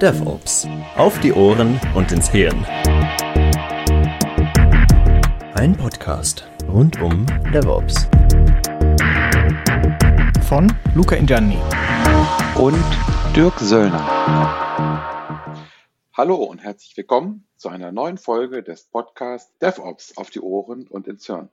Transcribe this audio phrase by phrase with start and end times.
[0.00, 0.66] DevOps.
[0.96, 2.64] Auf die Ohren und ins Hirn.
[5.54, 8.08] Ein Podcast rund um DevOps.
[10.48, 11.58] Von Luca Ingianni.
[12.56, 12.82] Und
[13.36, 14.00] Dirk Söllner.
[16.14, 21.08] Hallo und herzlich willkommen zu einer neuen Folge des Podcasts DevOps auf die Ohren und
[21.08, 21.50] ins Hirn.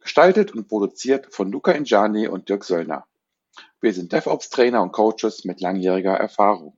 [0.00, 3.04] Gestaltet und produziert von Luca Ingiani und Dirk Söllner.
[3.82, 6.74] Wir sind DevOps-Trainer und Coaches mit langjähriger Erfahrung.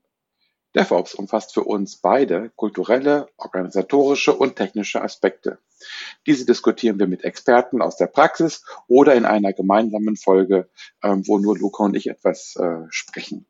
[0.77, 5.59] DevOps umfasst für uns beide kulturelle, organisatorische und technische Aspekte.
[6.27, 10.69] Diese diskutieren wir mit Experten aus der Praxis oder in einer gemeinsamen Folge,
[11.03, 13.47] ähm, wo nur Luca und ich etwas äh, sprechen.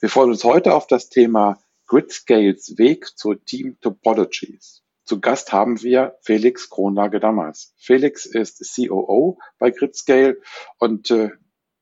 [0.00, 4.82] Wir freuen uns heute auf das Thema Gridscales Weg zu Team Topologies.
[5.04, 7.74] Zu Gast haben wir Felix Kronlage-Dammers.
[7.76, 10.38] Felix ist COO bei Gridscale
[10.78, 11.30] und äh,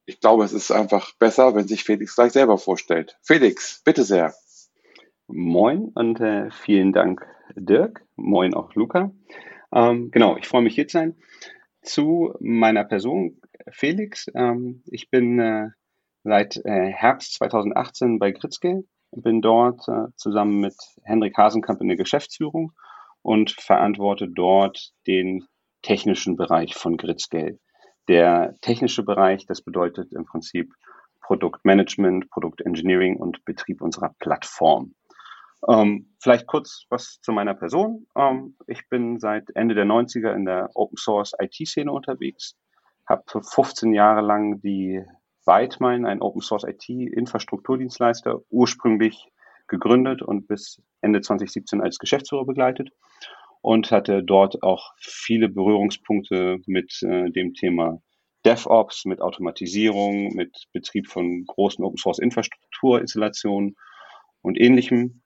[0.07, 3.16] ich glaube, es ist einfach besser, wenn sich Felix gleich selber vorstellt.
[3.23, 4.35] Felix, bitte sehr.
[5.27, 7.26] Moin und äh, vielen Dank,
[7.57, 8.04] Dirk.
[8.15, 9.10] Moin auch Luca.
[9.73, 11.16] Ähm, genau, ich freue mich hier zu sein.
[11.80, 13.40] Zu meiner Person,
[13.71, 14.30] Felix.
[14.34, 15.71] Ähm, ich bin äh,
[16.24, 21.96] seit äh, Herbst 2018 bei Gritzke, bin dort äh, zusammen mit Henrik Hasenkamp in der
[21.96, 22.73] Geschäftsführung
[23.23, 25.46] und verantworte dort den
[25.80, 27.59] technischen Bereich von Gritzke.
[28.09, 30.74] Der technische Bereich, das bedeutet im Prinzip
[31.23, 34.95] Produktmanagement, Produktengineering und Betrieb unserer Plattform.
[35.69, 38.07] Ähm, vielleicht kurz was zu meiner Person.
[38.16, 42.57] Ähm, ich bin seit Ende der 90er in der Open Source IT-Szene unterwegs,
[43.07, 45.02] habe 15 Jahre lang die
[45.46, 49.30] Weidmine, ein Open Source IT-Infrastrukturdienstleister, ursprünglich
[49.66, 52.91] gegründet und bis Ende 2017 als Geschäftsführer begleitet
[53.63, 58.02] und hatte dort auch viele Berührungspunkte mit äh, dem Thema
[58.45, 63.77] DevOps, mit Automatisierung, mit Betrieb von großen Open Source Infrastrukturinstallationen
[64.43, 65.22] und ähnlichem.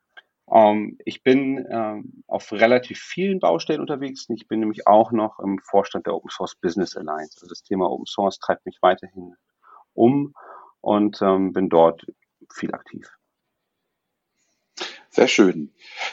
[0.53, 4.27] Ähm, ich bin ähm, auf relativ vielen Baustellen unterwegs.
[4.29, 7.37] Ich bin nämlich auch noch im Vorstand der Open Source Business Alliance.
[7.37, 9.35] Also das Thema Open Source treibt mich weiterhin
[9.95, 10.35] um
[10.81, 12.07] und ähm, bin dort
[12.53, 13.11] viel aktiv.
[15.11, 15.73] Sehr schön.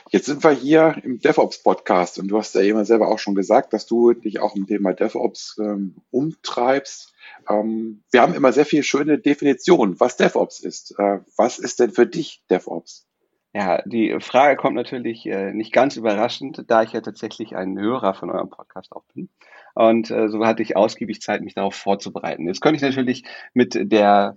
[0.09, 3.73] Jetzt sind wir hier im DevOps-Podcast und du hast ja immer selber auch schon gesagt,
[3.73, 7.13] dass du dich auch im Thema DevOps ähm, umtreibst.
[7.47, 10.97] Ähm, wir haben immer sehr viele schöne Definitionen, was DevOps ist.
[10.97, 13.05] Äh, was ist denn für dich DevOps?
[13.57, 18.13] Ja, die Frage kommt natürlich äh, nicht ganz überraschend, da ich ja tatsächlich ein Hörer
[18.13, 19.29] von eurem Podcast auch bin.
[19.75, 22.47] Und äh, so hatte ich ausgiebig Zeit, mich darauf vorzubereiten.
[22.47, 23.23] Jetzt könnte ich natürlich
[23.53, 24.35] mit der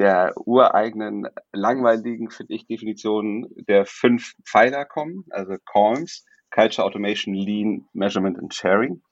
[0.00, 7.86] der ureigenen, langweiligen, finde ich, Definition der fünf Pfeiler kommen, also CALMS, Culture Automation, Lean,
[7.92, 9.02] Measurement and Sharing.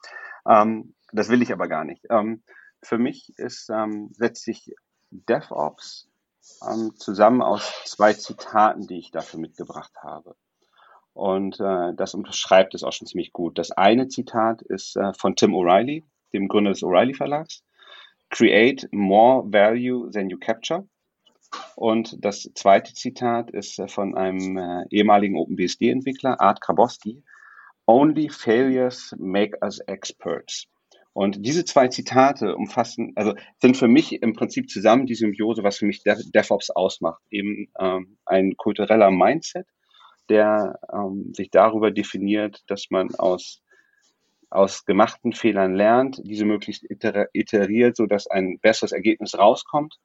[0.48, 2.04] Ähm, das will ich aber gar nicht.
[2.10, 2.42] Ähm,
[2.82, 4.74] für mich ist, ähm, setzt sich
[5.10, 6.08] DevOps
[6.96, 10.36] zusammen aus zwei Zitaten, die ich dafür mitgebracht habe.
[11.12, 13.58] Und äh, das unterschreibt es auch schon ziemlich gut.
[13.58, 16.04] Das eine Zitat ist äh, von Tim O'Reilly,
[16.34, 17.64] dem Gründer des O'Reilly Verlags.
[18.28, 20.86] Create more value than you capture.
[21.74, 27.22] Und das zweite Zitat ist äh, von einem äh, ehemaligen OpenBSD-Entwickler, Art Grabowski.
[27.86, 30.66] Only failures make us experts.
[31.16, 33.32] Und diese zwei Zitate umfassen, also
[33.62, 37.22] sind für mich im Prinzip zusammen die Symbiose, was für mich DevOps ausmacht.
[37.30, 39.66] Eben ähm, ein kultureller Mindset,
[40.28, 43.62] der ähm, sich darüber definiert, dass man aus,
[44.50, 49.96] aus gemachten Fehlern lernt, diese möglichst iteriert, sodass ein besseres Ergebnis rauskommt.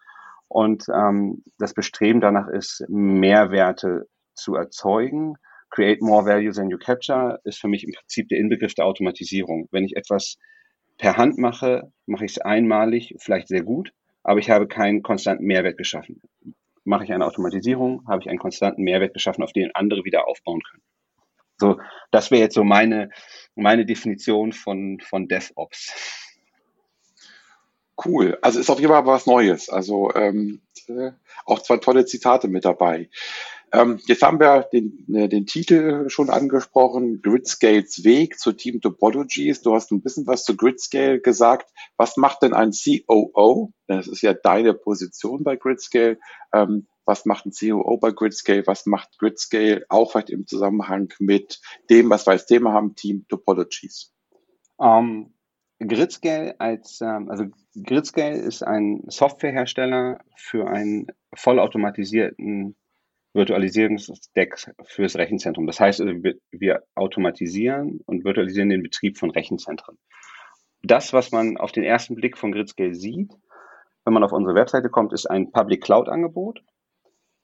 [0.47, 5.33] Und ähm, das Bestreben danach ist, Mehrwerte zu erzeugen.
[5.71, 9.67] Create more value than you capture ist für mich im Prinzip der Inbegriff der Automatisierung.
[9.71, 10.37] Wenn ich etwas
[11.01, 13.91] per Hand mache, mache ich es einmalig, vielleicht sehr gut,
[14.21, 16.21] aber ich habe keinen konstanten Mehrwert geschaffen.
[16.83, 20.61] Mache ich eine Automatisierung, habe ich einen konstanten Mehrwert geschaffen, auf den andere wieder aufbauen
[20.61, 20.83] können.
[21.57, 21.79] So,
[22.11, 23.09] das wäre jetzt so meine,
[23.55, 25.91] meine Definition von, von DevOps.
[28.03, 28.37] Cool.
[28.43, 29.69] Also ist auf jeden Fall was Neues.
[29.69, 31.11] Also ähm, äh,
[31.45, 33.09] auch zwei tolle Zitate mit dabei.
[33.73, 39.61] Ähm, jetzt haben wir den, äh, den Titel schon angesprochen, Gridscales Weg zu Team Topologies.
[39.61, 41.71] Du hast ein bisschen was zu Gridscale gesagt.
[41.95, 43.71] Was macht denn ein COO?
[43.87, 46.19] Das ist ja deine Position bei Gridscale.
[46.53, 48.67] Ähm, was macht ein COO bei Gridscale?
[48.67, 53.25] Was macht Gridscale auch vielleicht im Zusammenhang mit dem, was wir als Thema haben, Team
[53.29, 54.13] Topologies?
[54.77, 55.33] Um,
[55.79, 57.45] ähm, Gridscale als, ähm, also
[57.83, 62.75] Gridscale ist ein Softwarehersteller für einen vollautomatisierten
[63.33, 65.67] Virtualisierungsstack fürs Rechenzentrum.
[65.67, 66.13] Das heißt, also,
[66.51, 69.97] wir automatisieren und virtualisieren den Betrieb von Rechenzentren.
[70.83, 73.31] Das, was man auf den ersten Blick von Gridscale sieht,
[74.03, 76.63] wenn man auf unsere Webseite kommt, ist ein Public Cloud Angebot.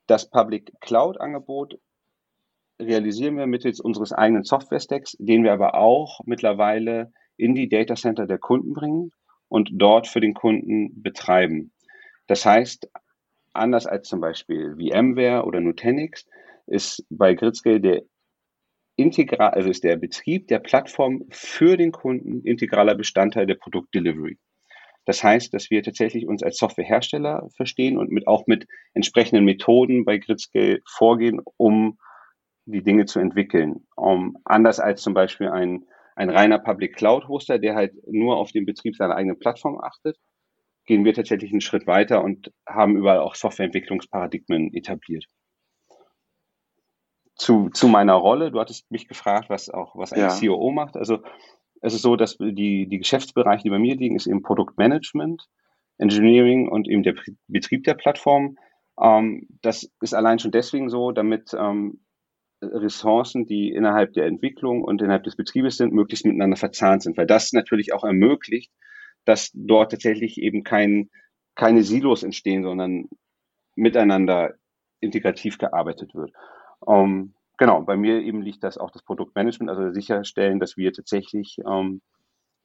[0.08, 1.80] Das Public Cloud Angebot
[2.80, 8.26] realisieren wir mittels unseres eigenen Software-Stacks, den wir aber auch mittlerweile in die Data Center
[8.26, 9.12] der Kunden bringen
[9.48, 11.72] und dort für den Kunden betreiben.
[12.28, 12.90] Das heißt,
[13.58, 16.26] anders als zum Beispiel VMware oder Nutanix,
[16.68, 18.02] ist bei Gridscale der
[18.98, 24.38] integral, also ist der Betrieb der Plattform für den Kunden integraler Bestandteil der Produktdelivery.
[25.06, 30.04] Das heißt, dass wir tatsächlich uns als Softwarehersteller verstehen und mit, auch mit entsprechenden Methoden
[30.04, 31.98] bei Gridscale vorgehen, um
[32.66, 33.88] die Dinge zu entwickeln.
[33.96, 38.52] Um, anders als zum Beispiel ein, ein reiner Public Cloud Hoster, der halt nur auf
[38.52, 40.18] den Betrieb seiner eigenen Plattform achtet,
[40.88, 45.26] gehen wir tatsächlich einen Schritt weiter und haben überall auch Softwareentwicklungsparadigmen etabliert.
[47.36, 50.40] Zu, zu meiner Rolle, du hattest mich gefragt, was auch was ein ja.
[50.40, 50.98] COO macht.
[50.98, 51.20] Also
[51.82, 55.46] es ist so, dass die, die Geschäftsbereiche, die bei mir liegen, ist eben Produktmanagement,
[56.00, 57.16] Engineering und eben der
[57.48, 58.58] Betrieb der Plattform.
[59.00, 62.00] Ähm, das ist allein schon deswegen so, damit ähm,
[62.62, 67.28] Ressourcen, die innerhalb der Entwicklung und innerhalb des Betriebes sind, möglichst miteinander verzahnt sind, weil
[67.28, 68.72] das natürlich auch ermöglicht,
[69.28, 71.10] dass dort tatsächlich eben kein,
[71.56, 73.10] keine Silos entstehen, sondern
[73.76, 74.54] miteinander
[75.02, 76.32] integrativ gearbeitet wird.
[76.80, 81.58] Um, genau, bei mir eben liegt das auch das Produktmanagement, also sicherstellen, dass wir tatsächlich
[81.68, 82.02] ähm,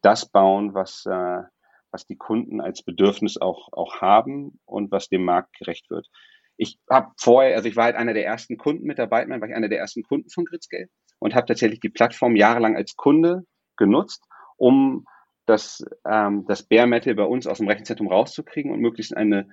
[0.03, 1.43] das bauen, was, äh,
[1.91, 6.09] was die Kunden als Bedürfnis auch, auch haben und was dem Markt gerecht wird.
[6.57, 9.55] Ich habe vorher, also ich war halt einer der ersten Kunden mit dabei, war ich
[9.55, 10.89] einer der ersten Kunden von Gridscale
[11.19, 13.45] und habe tatsächlich die Plattform jahrelang als Kunde
[13.77, 14.25] genutzt,
[14.57, 15.07] um
[15.47, 19.49] das, ähm, das Bare Metal bei uns aus dem Rechenzentrum rauszukriegen und möglichst in eine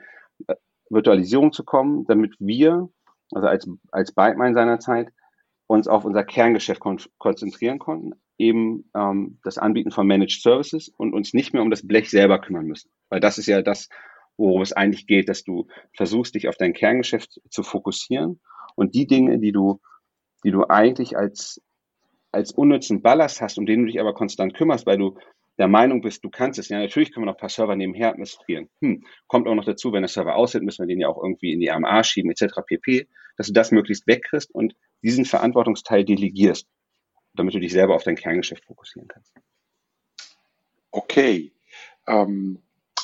[0.48, 0.56] äh,
[0.90, 2.90] Virtualisierung zu kommen, damit wir,
[3.32, 5.10] also als, als Bytemine seinerzeit,
[5.68, 11.14] uns auf unser Kerngeschäft kon konzentrieren konnten, eben ähm, das Anbieten von Managed Services und
[11.14, 12.90] uns nicht mehr um das Blech selber kümmern müssen.
[13.10, 13.90] Weil das ist ja das,
[14.38, 18.40] worum es eigentlich geht, dass du versuchst, dich auf dein Kerngeschäft zu fokussieren
[18.76, 19.80] und die Dinge, die du,
[20.44, 21.62] die du eigentlich als,
[22.32, 25.18] als unnützen Ballast hast, um den du dich aber konstant kümmerst, weil du
[25.60, 28.10] der Meinung bist, du kannst es, ja, natürlich können wir noch ein paar Server nebenher
[28.10, 28.70] administrieren.
[28.82, 31.52] Hm, kommt auch noch dazu, wenn der Server aussieht, müssen wir den ja auch irgendwie
[31.52, 32.62] in die AMA schieben, etc.
[32.66, 36.66] pp, dass du das möglichst wegkriegst und diesen Verantwortungsteil delegierst,
[37.34, 39.34] damit du dich selber auf dein Kerngeschäft fokussieren kannst.
[40.92, 41.52] Okay.
[42.08, 42.62] Ähm,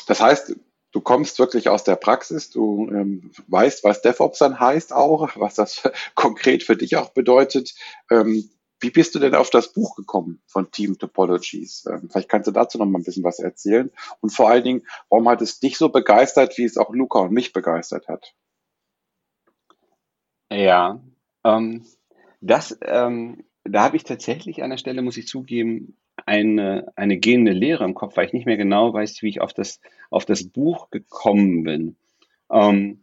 [0.08, 0.56] das heißt,
[0.94, 5.56] du kommst wirklich aus der Praxis, du ähm, weißt, was DevOps dann heißt auch, was
[5.56, 5.84] das
[6.16, 7.76] konkret für dich auch bedeutet.
[8.10, 8.50] Ähm,
[8.86, 11.88] wie bist du denn auf das Buch gekommen von Team Topologies?
[11.90, 13.92] Ähm, vielleicht kannst du dazu noch mal ein bisschen was erzählen.
[14.22, 17.32] Und vor allen Dingen, warum hat es dich so begeistert, wie es auch Luca und
[17.32, 18.36] mich begeistert hat?
[20.52, 21.02] Ja,
[21.44, 21.84] ähm,
[22.42, 25.98] das, ähm, da habe ich tatsächlich an der Stelle, muss ich zugeben,
[26.28, 29.54] eine, eine gehende Lehre im Kopf, weil ich nicht mehr genau weiß, wie ich auf
[29.54, 29.82] das,
[30.12, 31.96] auf das Buch gekommen bin.
[32.52, 33.02] Ähm,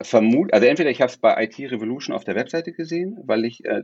[0.00, 3.64] vermut, also entweder ich habe es bei IT Revolution auf der Webseite gesehen, weil ich
[3.64, 3.82] äh,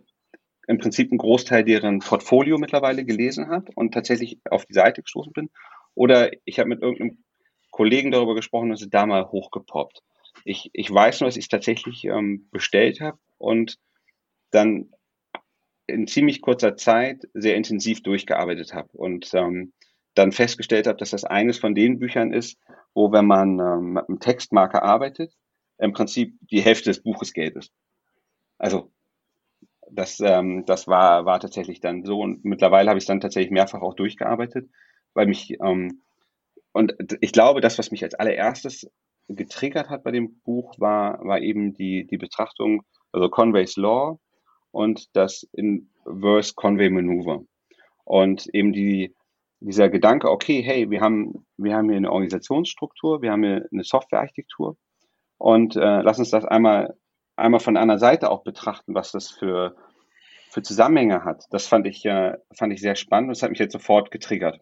[0.71, 5.33] im Prinzip einen Großteil deren Portfolio mittlerweile gelesen habe und tatsächlich auf die Seite gestoßen
[5.33, 5.51] bin.
[5.97, 7.25] Oder ich habe mit irgendeinem
[7.73, 10.01] Kollegen darüber gesprochen und ist da mal hochgepoppt.
[10.45, 13.79] Ich, ich weiß nur, dass ich es tatsächlich ähm, bestellt habe und
[14.53, 14.93] dann
[15.89, 19.73] in ziemlich kurzer Zeit sehr intensiv durchgearbeitet habe und ähm,
[20.15, 22.61] dann festgestellt habe, dass das eines von den Büchern ist,
[22.95, 25.35] wo, wenn man ähm, mit einem Textmarker arbeitet,
[25.79, 27.73] im Prinzip die Hälfte des Buches Geld ist.
[28.57, 28.93] Also
[29.93, 32.21] das, ähm, das war, war tatsächlich dann so.
[32.21, 34.71] Und mittlerweile habe ich es dann tatsächlich mehrfach auch durchgearbeitet,
[35.15, 36.03] weil mich, ähm,
[36.73, 38.91] und ich glaube, das, was mich als allererstes
[39.29, 42.83] getriggert hat bei dem Buch, war, war eben die, die Betrachtung,
[43.13, 44.19] also Conway's Law
[44.71, 47.43] und das Inverse Conway Maneuver.
[48.05, 49.15] Und eben die,
[49.61, 53.85] dieser Gedanke, okay, hey, wir haben, wir haben hier eine Organisationsstruktur, wir haben hier eine
[53.85, 54.77] Softwarearchitektur
[55.39, 56.97] und äh, lass uns das einmal
[57.41, 59.75] einmal von einer Seite auch betrachten, was das für,
[60.51, 61.45] für Zusammenhänge hat.
[61.51, 64.61] Das fand ich, äh, fand ich sehr spannend und das hat mich jetzt sofort getriggert.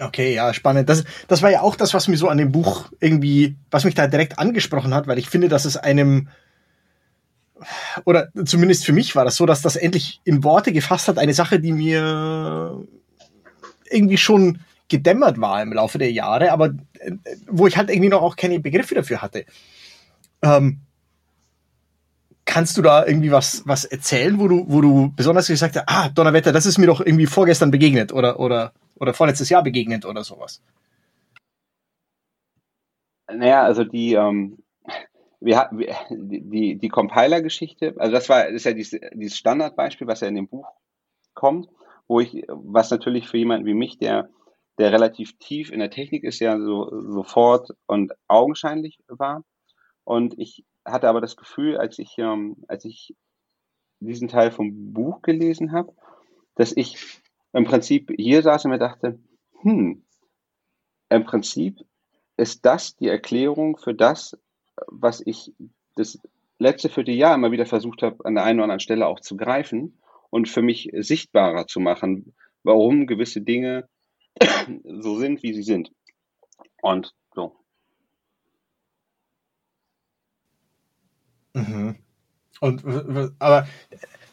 [0.00, 0.88] Okay, ja, spannend.
[0.88, 3.94] Das, das war ja auch das, was mir so an dem Buch irgendwie, was mich
[3.94, 6.28] da direkt angesprochen hat, weil ich finde, dass es einem,
[8.04, 11.34] oder zumindest für mich war das so, dass das endlich in Worte gefasst hat, eine
[11.34, 12.84] Sache, die mir
[13.90, 17.12] irgendwie schon gedämmert war im Laufe der Jahre, aber äh,
[17.46, 19.44] wo ich halt irgendwie noch auch keine Begriffe dafür hatte.
[20.42, 20.80] Ähm,
[22.44, 26.08] kannst du da irgendwie was, was erzählen, wo du, wo du besonders gesagt hast, ah,
[26.08, 30.24] Donnerwetter, das ist mir doch irgendwie vorgestern begegnet oder, oder, oder vorletztes Jahr begegnet oder
[30.24, 30.60] sowas?
[33.32, 34.58] Naja, also die, ähm,
[35.40, 35.70] wir
[36.10, 40.34] die, die Compiler-Geschichte, also das war, das ist ja dieses, dieses Standardbeispiel, was ja in
[40.34, 40.68] dem Buch
[41.34, 41.68] kommt,
[42.06, 44.28] wo ich, was natürlich für jemanden wie mich, der,
[44.78, 49.42] der relativ tief in der Technik ist, ja so sofort und augenscheinlich war.
[50.04, 53.14] Und ich hatte aber das Gefühl, als ich, ähm, als ich
[54.00, 55.94] diesen Teil vom Buch gelesen habe,
[56.54, 57.20] dass ich
[57.52, 59.18] im Prinzip hier saß und mir dachte,
[59.60, 60.04] hm,
[61.08, 61.78] im Prinzip
[62.36, 64.36] ist das die Erklärung für das,
[64.86, 65.52] was ich
[65.94, 66.18] das
[66.58, 70.00] letzte Vierteljahr immer wieder versucht habe, an der einen oder anderen Stelle auch zu greifen
[70.30, 73.88] und für mich sichtbarer zu machen, warum gewisse Dinge
[74.84, 75.92] so sind, wie sie sind.
[76.80, 77.61] Und so.
[81.72, 81.96] Mhm.
[82.60, 82.84] Und,
[83.38, 83.66] aber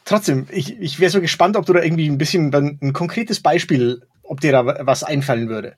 [0.06, 4.06] trotzdem, ich, ich wäre so gespannt, ob du da irgendwie ein bisschen ein konkretes Beispiel,
[4.24, 5.76] ob dir da was einfallen würde.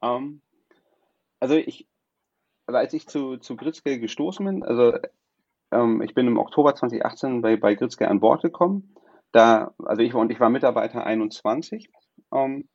[0.00, 0.40] Um, ähm,
[1.40, 1.86] also ich,
[2.66, 4.92] also als ich zu, zu Gritzke gestoßen bin, also
[5.70, 8.94] ähm, ich bin im Oktober 2018 bei, bei Gritzke an Bord gekommen.
[9.32, 11.90] Da, also ich war und ich war Mitarbeiter 21.
[12.32, 12.68] Ähm,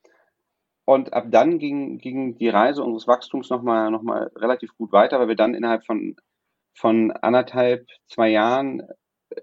[0.84, 5.18] und ab dann ging, ging die Reise unseres Wachstums nochmal noch mal relativ gut weiter,
[5.18, 6.16] weil wir dann innerhalb von,
[6.74, 8.82] von anderthalb, zwei Jahren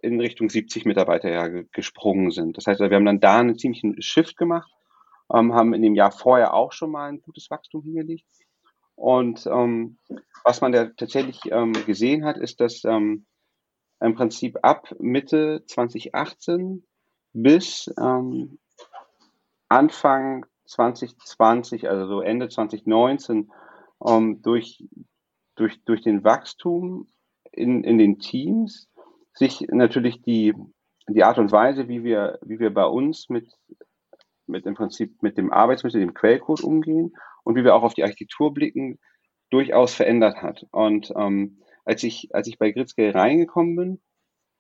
[0.02, 2.58] in Richtung 70 Mitarbeiter ja gesprungen sind.
[2.58, 4.72] Das heißt, wir haben dann da einen ziemlichen Shift gemacht,
[5.34, 8.26] ähm, haben in dem Jahr vorher auch schon mal ein gutes Wachstum hingelegt.
[8.96, 9.98] Und ähm,
[10.44, 13.26] was man da tatsächlich ähm, gesehen hat, ist, dass ähm,
[14.00, 16.86] im Prinzip ab Mitte 2018
[17.34, 18.60] bis ähm,
[19.70, 23.52] Anfang 2020, also so Ende 2019,
[24.06, 24.84] ähm, durch,
[25.56, 27.08] durch, durch den Wachstum
[27.52, 28.90] in, in den Teams
[29.34, 30.54] sich natürlich die,
[31.08, 33.52] die Art und Weise, wie wir, wie wir bei uns mit,
[34.48, 38.04] mit im Prinzip mit dem Arbeitsmittel, dem Quellcode umgehen und wie wir auch auf die
[38.04, 39.00] Architektur blicken,
[39.50, 40.66] durchaus verändert hat.
[40.72, 44.02] Und ähm, als ich, als ich bei Gritzke reingekommen bin,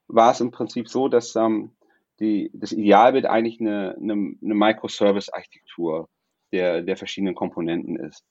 [0.07, 1.71] war es im Prinzip so, dass ähm,
[2.19, 6.09] die, das Idealbild eigentlich eine, eine, eine Microservice-Architektur
[6.51, 8.25] der, der verschiedenen Komponenten ist.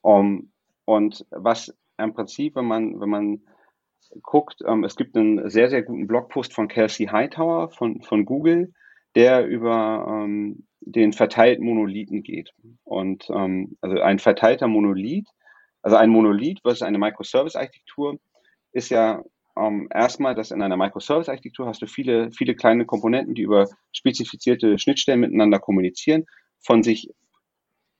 [0.00, 0.52] Um,
[0.84, 3.42] und was im Prinzip, wenn man, wenn man
[4.22, 8.72] guckt, ähm, es gibt einen sehr, sehr guten Blogpost von Kelsey Hightower von, von Google,
[9.14, 12.52] der über ähm, den verteilten Monolithen geht.
[12.84, 15.28] Und ähm, also ein verteilter Monolith,
[15.82, 18.18] also ein Monolith, ist eine Microservice-Architektur,
[18.72, 19.22] ist ja
[19.56, 24.78] ähm, erstmal, dass in einer Microservice-Architektur hast du viele, viele kleine Komponenten, die über spezifizierte
[24.78, 26.26] Schnittstellen miteinander kommunizieren,
[26.60, 27.10] von sich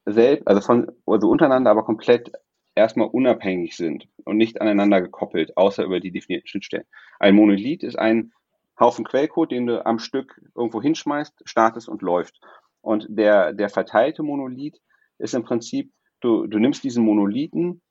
[0.06, 2.32] selbst, also von, also untereinander aber komplett
[2.78, 6.86] erstmal unabhängig sind und nicht aneinander gekoppelt, außer über die definierten Schnittstellen.
[7.18, 8.32] Ein Monolith ist ein
[8.78, 12.40] Haufen Quellcode, den du am Stück irgendwo hinschmeißt, startest und läuft.
[12.80, 14.80] Und der, der verteilte Monolith
[15.18, 17.82] ist im Prinzip, du, du nimmst diesen Monolithen,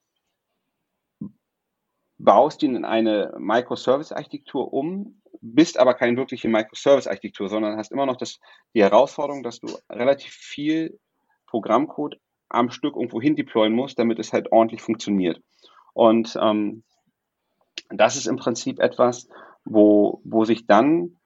[2.16, 8.16] baust ihn in eine Microservice-Architektur um, bist aber keine wirkliche Microservice-Architektur, sondern hast immer noch
[8.16, 8.40] das,
[8.74, 10.98] die Herausforderung, dass du relativ viel
[11.46, 12.18] Programmcode
[12.48, 15.40] am Stück irgendwo hin deployen musst, damit es halt ordentlich funktioniert.
[15.92, 16.82] Und ähm,
[17.90, 19.28] das ist im Prinzip etwas,
[19.64, 21.16] wo, wo sich dann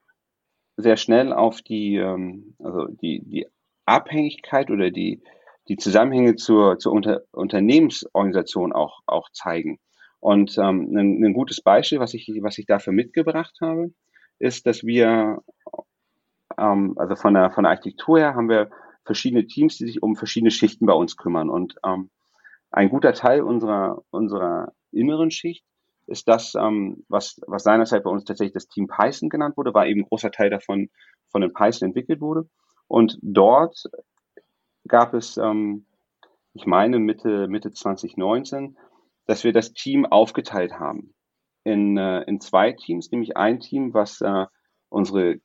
[0.77, 3.47] sehr schnell auf die, ähm, also die, die
[3.85, 5.21] Abhängigkeit oder die,
[5.67, 9.79] die Zusammenhänge zur, zur Unter Unternehmensorganisation auch, auch zeigen.
[10.19, 13.93] Und ähm, ein, ein gutes Beispiel, was ich, was ich dafür mitgebracht habe,
[14.39, 15.41] ist, dass wir,
[16.57, 18.69] ähm, also von der, von der Architektur her haben wir
[19.05, 21.49] verschiedene Teams, die sich um verschiedene Schichten bei uns kümmern.
[21.49, 22.09] Und ähm,
[22.71, 25.65] ein guter Teil unserer, unserer inneren Schicht
[26.07, 29.87] ist das, ähm, was, was seinerzeit bei uns tatsächlich das Team Python genannt wurde, war
[29.87, 30.89] eben ein großer Teil davon
[31.29, 32.49] von den Python entwickelt wurde.
[32.87, 33.83] Und dort
[34.87, 35.85] gab es, ähm,
[36.53, 38.77] ich meine Mitte, Mitte 2019,
[39.25, 41.13] dass wir das Team aufgeteilt haben
[41.63, 44.45] in, äh, in zwei Teams, nämlich ein Team, was äh,
[44.89, 45.37] unsere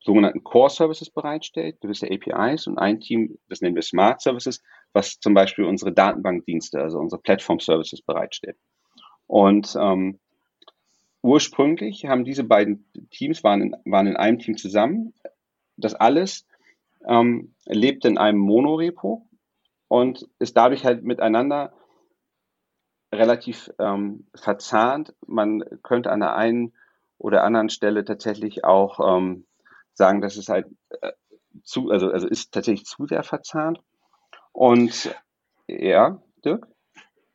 [0.00, 4.62] sogenannten Core Services bereitstellt, gewisse APIs und ein Team, das nennen wir Smart Services,
[4.92, 8.56] was zum Beispiel unsere Datenbankdienste, also unsere Platform Services bereitstellt.
[9.26, 10.18] Und ähm,
[11.22, 15.14] ursprünglich haben diese beiden Teams waren in, waren in einem Team zusammen.
[15.76, 16.46] Das alles
[17.06, 19.26] ähm, lebt in einem Monorepo
[19.88, 21.72] und ist dadurch halt miteinander
[23.12, 25.14] relativ ähm, verzahnt.
[25.26, 26.72] Man könnte an der einen
[27.18, 29.46] oder anderen Stelle tatsächlich auch ähm,
[29.98, 30.66] sagen, dass es halt
[31.02, 31.12] äh,
[31.62, 33.80] zu, also, also ist tatsächlich zu sehr verzahnt.
[34.52, 35.14] Und
[35.66, 36.66] ja, Dirk?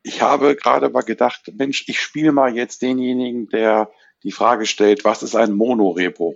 [0.01, 3.91] Ich habe gerade mal gedacht, Mensch, ich spiele mal jetzt denjenigen, der
[4.23, 6.35] die Frage stellt, was ist ein Monorepo?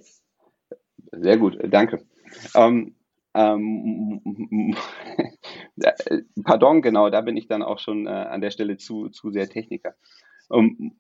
[1.11, 2.05] Sehr gut, danke.
[2.55, 2.95] Ähm,
[3.33, 4.75] ähm,
[6.43, 9.49] pardon, genau, da bin ich dann auch schon äh, an der Stelle zu, zu sehr
[9.49, 9.95] Techniker.
[10.51, 10.97] Ähm,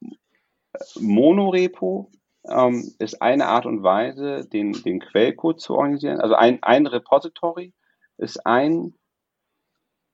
[0.99, 2.11] Monorepo
[2.45, 6.19] ähm, ist eine Art und Weise, den, den Quellcode zu organisieren.
[6.19, 7.73] Also ein, ein Repository
[8.17, 8.95] ist ein,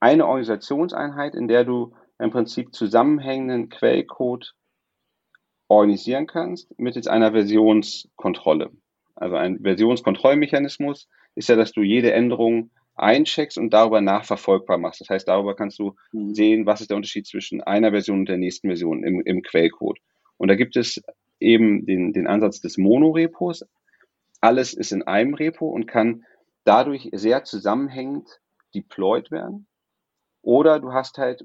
[0.00, 4.54] eine Organisationseinheit, in der du im Prinzip zusammenhängenden Quellcode
[5.68, 8.70] organisieren kannst mittels einer Versionskontrolle.
[9.16, 15.00] Also ein Versionskontrollmechanismus ist ja, dass du jede Änderung eincheckst und darüber nachverfolgbar machst.
[15.00, 16.34] Das heißt, darüber kannst du mhm.
[16.34, 19.98] sehen, was ist der Unterschied zwischen einer Version und der nächsten Version im, im Quellcode.
[20.36, 21.02] Und da gibt es
[21.44, 23.64] eben den, den Ansatz des Monorepos.
[24.40, 26.24] Alles ist in einem Repo und kann
[26.64, 28.40] dadurch sehr zusammenhängend
[28.74, 29.66] deployed werden.
[30.42, 31.44] Oder du hast halt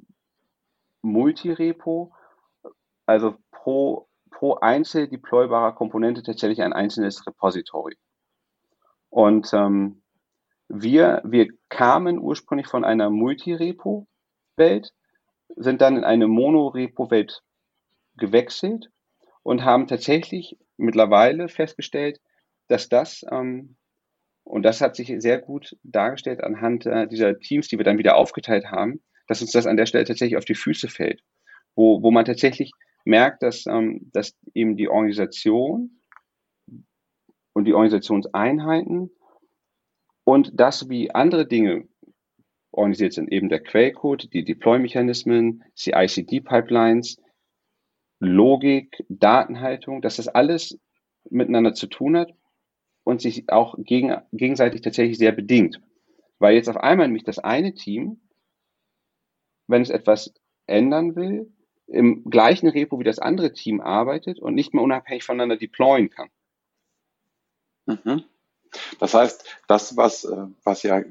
[1.02, 2.14] Multirepo,
[3.06, 7.98] also pro, pro einzel deploybarer Komponente tatsächlich ein einzelnes Repository.
[9.10, 10.02] Und ähm,
[10.68, 14.94] wir, wir kamen ursprünglich von einer Multirepo-Welt,
[15.56, 17.42] sind dann in eine Monorepo-Welt
[18.18, 18.90] gewechselt
[19.44, 22.20] und haben tatsächlich mittlerweile festgestellt,
[22.68, 23.78] dass das, ähm,
[24.44, 28.16] und das hat sich sehr gut dargestellt anhand äh, dieser Teams, die wir dann wieder
[28.16, 31.22] aufgeteilt haben, dass uns das an der Stelle tatsächlich auf die Füße fällt,
[31.76, 32.72] wo, wo man tatsächlich
[33.06, 36.02] merkt, dass, ähm, dass eben die Organisation
[37.54, 39.12] und die Organisationseinheiten
[40.24, 41.88] und das, wie andere Dinge
[42.72, 47.18] organisiert sind, eben der Quellcode, die Deploy-Mechanismen, CI-CD-Pipelines,
[48.20, 50.80] Logik, Datenhaltung, dass das alles
[51.30, 52.34] miteinander zu tun hat
[53.04, 55.82] und sich auch gegen, gegenseitig tatsächlich sehr bedingt.
[56.38, 58.20] Weil jetzt auf einmal nämlich das eine Team,
[59.68, 60.34] wenn es etwas
[60.68, 61.52] ändern will,
[61.88, 66.30] im gleichen Repo wie das andere Team arbeitet und nicht mehr unabhängig voneinander deployen kann.
[67.86, 68.24] Mhm.
[69.00, 71.02] Das heißt, das, was, äh, was ja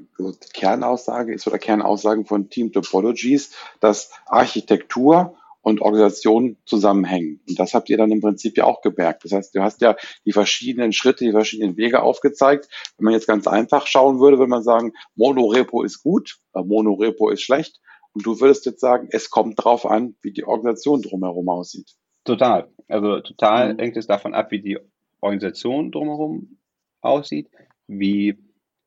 [0.53, 7.41] Kernaussage ist oder Kernaussagen von Team Topologies, dass Architektur und Organisation zusammenhängen.
[7.47, 9.25] Und das habt ihr dann im Prinzip ja auch gemerkt.
[9.25, 12.69] Das heißt, du hast ja die verschiedenen Schritte, die verschiedenen Wege aufgezeigt.
[12.97, 17.41] Wenn man jetzt ganz einfach schauen würde, würde man sagen, Monorepo ist gut, Monorepo ist
[17.41, 17.79] schlecht.
[18.13, 21.91] Und du würdest jetzt sagen, es kommt darauf an, wie die Organisation drumherum aussieht.
[22.23, 22.69] Total.
[22.87, 23.79] Also total mhm.
[23.79, 24.79] hängt es davon ab, wie die
[25.21, 26.59] Organisation drumherum
[27.01, 27.49] aussieht,
[27.87, 28.37] wie,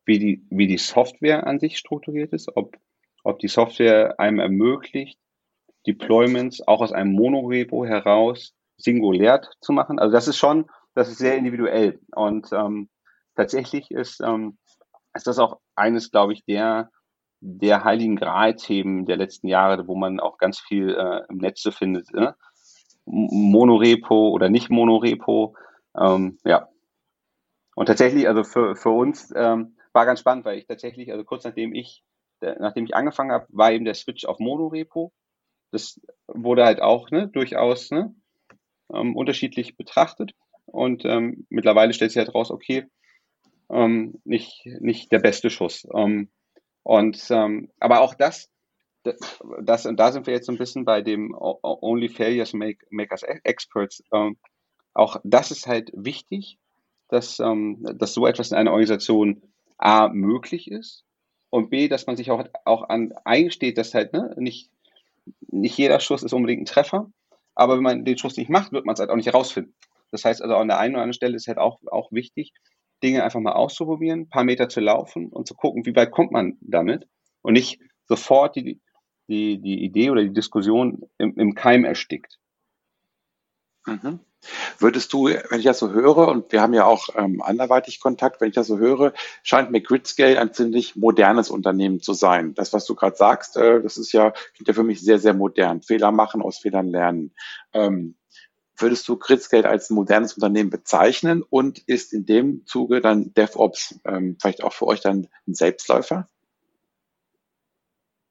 [0.04, 2.76] wie, die, wie die Software an sich strukturiert ist, ob,
[3.24, 5.18] ob die Software einem ermöglicht,
[5.86, 9.98] Deployments auch aus einem Monorepo heraus singulär zu machen.
[9.98, 12.00] Also das ist schon, das ist sehr individuell.
[12.14, 12.88] Und ähm,
[13.36, 14.58] tatsächlich ist, ähm,
[15.14, 16.90] ist das auch eines, glaube ich, der,
[17.40, 21.72] der heiligen Gral-Themen der letzten Jahre, wo man auch ganz viel äh, im Netz zu
[21.72, 22.12] findet.
[22.12, 22.34] Ne?
[23.04, 25.56] Monorepo oder nicht Monorepo.
[25.96, 26.68] Ähm, ja,
[27.74, 31.44] und tatsächlich, also für, für uns ähm, war ganz spannend, weil ich tatsächlich, also kurz
[31.44, 32.02] nachdem ich,
[32.40, 35.12] nachdem ich angefangen habe, war eben der Switch auf Monorepo.
[35.72, 38.14] Das wurde halt auch ne, durchaus ne,
[38.92, 40.32] ähm, unterschiedlich betrachtet.
[40.66, 42.86] Und ähm, mittlerweile stellt sich halt raus, okay,
[43.70, 45.86] ähm, nicht, nicht der beste Schuss.
[45.94, 46.30] Ähm,
[46.82, 48.50] und ähm, aber auch das,
[49.02, 53.10] das, und da sind wir jetzt so ein bisschen bei dem Only Failures Make, make
[53.10, 54.02] Us Experts.
[54.12, 54.36] Ähm,
[54.94, 56.58] auch das ist halt wichtig,
[57.08, 59.42] dass, dass so etwas in einer Organisation
[59.76, 61.04] A möglich ist
[61.50, 64.70] und B, dass man sich auch, auch an eingesteht, dass halt ne, nicht,
[65.48, 67.10] nicht jeder Schuss ist unbedingt ein Treffer,
[67.54, 69.74] aber wenn man den Schuss nicht macht, wird man es halt auch nicht herausfinden.
[70.10, 72.52] Das heißt also an der einen oder anderen Stelle ist halt auch, auch wichtig,
[73.02, 76.32] Dinge einfach mal auszuprobieren, ein paar Meter zu laufen und zu gucken, wie weit kommt
[76.32, 77.08] man damit
[77.42, 78.80] und nicht sofort die,
[79.28, 82.38] die, die Idee oder die Diskussion im, im Keim erstickt.
[83.86, 84.20] Mhm.
[84.78, 88.40] Würdest du, wenn ich das so höre, und wir haben ja auch ähm, anderweitig Kontakt,
[88.40, 92.54] wenn ich das so höre, scheint mir Gridscale ein ziemlich modernes Unternehmen zu sein.
[92.54, 95.34] Das, was du gerade sagst, äh, das ist ja, klingt ja für mich sehr, sehr
[95.34, 95.82] modern.
[95.82, 97.32] Fehler machen, aus Fehlern lernen.
[97.72, 98.16] Ähm,
[98.76, 104.00] würdest du Gridscale als ein modernes Unternehmen bezeichnen und ist in dem Zuge dann DevOps
[104.04, 106.26] ähm, vielleicht auch für euch dann ein Selbstläufer?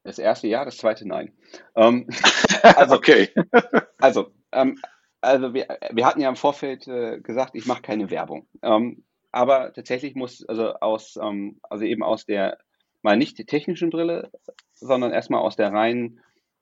[0.03, 1.31] Das erste ja, das zweite nein.
[1.75, 2.07] Ähm,
[2.63, 3.29] also, okay.
[3.99, 4.79] also, ähm,
[5.21, 8.47] also wir, wir hatten ja im Vorfeld äh, gesagt, ich mache keine Werbung.
[8.61, 12.57] Ähm, aber tatsächlich muss, also aus, ähm, also eben aus der,
[13.01, 14.31] mal nicht die technischen Brille,
[14.73, 16.19] sondern erstmal aus der reinen,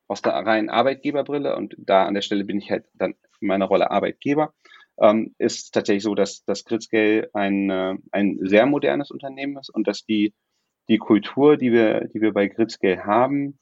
[0.08, 3.66] aus der reinen Arbeitgeberbrille und da an der Stelle bin ich halt dann in meiner
[3.66, 4.54] Rolle Arbeitgeber,
[5.00, 9.88] ähm, ist tatsächlich so, dass das Gridscale ein, äh, ein sehr modernes Unternehmen ist und
[9.88, 10.34] dass die,
[10.90, 13.58] die Kultur, die wir, die wir bei Gridscale haben,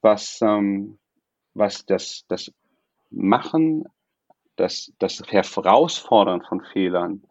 [0.00, 0.98] was, ähm,
[1.54, 2.52] was das, das
[3.10, 3.84] Machen
[4.62, 7.22] das, das Herausfordern von Fehlern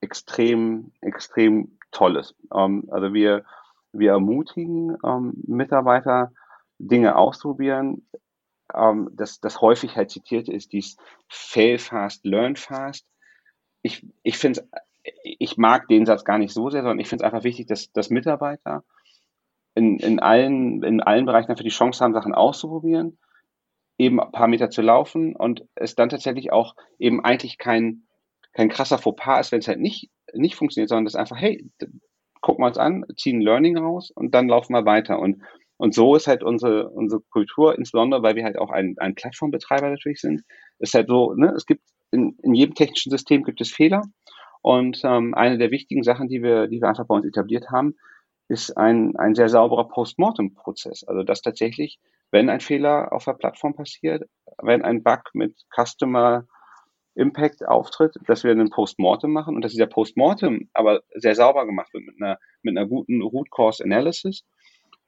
[0.00, 2.36] extrem, extrem toll ist.
[2.54, 3.44] Ähm, also wir,
[3.92, 6.32] wir ermutigen ähm, Mitarbeiter,
[6.78, 8.08] Dinge auszuprobieren.
[8.72, 10.96] Ähm, das, das häufig halt zitierte ist dies
[11.28, 13.06] Fail fast, learn fast.
[13.82, 14.68] Ich, ich finde
[15.24, 17.90] ich mag den Satz gar nicht so sehr, sondern ich finde es einfach wichtig, dass,
[17.92, 18.84] dass Mitarbeiter
[19.74, 23.18] in, in, allen, in allen Bereichen einfach die Chance haben, Sachen auszuprobieren
[23.98, 28.04] eben ein paar Meter zu laufen und es dann tatsächlich auch eben eigentlich kein,
[28.52, 31.68] kein krasser Fauxpas ist, wenn es halt nicht, nicht funktioniert, sondern das einfach, hey,
[32.40, 35.18] gucken wir uns an, ziehen Learning raus und dann laufen wir weiter.
[35.18, 35.42] Und,
[35.76, 39.90] und so ist halt unsere, unsere Kultur, insbesondere weil wir halt auch ein, ein Plattformbetreiber
[39.90, 40.42] natürlich sind,
[40.78, 44.02] ist halt so, ne, es gibt in, in jedem technischen System gibt es Fehler.
[44.62, 47.96] Und ähm, eine der wichtigen Sachen, die wir, die wir einfach bei uns etabliert haben,
[48.48, 51.04] ist ein, ein sehr sauberer Postmortem-Prozess.
[51.04, 51.98] Also dass tatsächlich,
[52.30, 54.24] wenn ein Fehler auf der Plattform passiert,
[54.62, 56.46] wenn ein Bug mit Customer
[57.14, 61.92] Impact auftritt, dass wir einen Postmortem machen und dass dieser Postmortem aber sehr sauber gemacht
[61.92, 64.44] wird mit einer, mit einer guten Root Cause Analysis.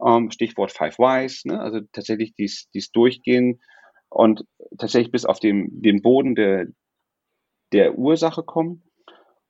[0.05, 1.61] Ähm, Stichwort Five Whys, ne?
[1.61, 3.61] also tatsächlich dies, dies durchgehen
[4.09, 4.45] und
[4.79, 6.67] tatsächlich bis auf den, den Boden der,
[7.73, 8.83] der Ursache kommen,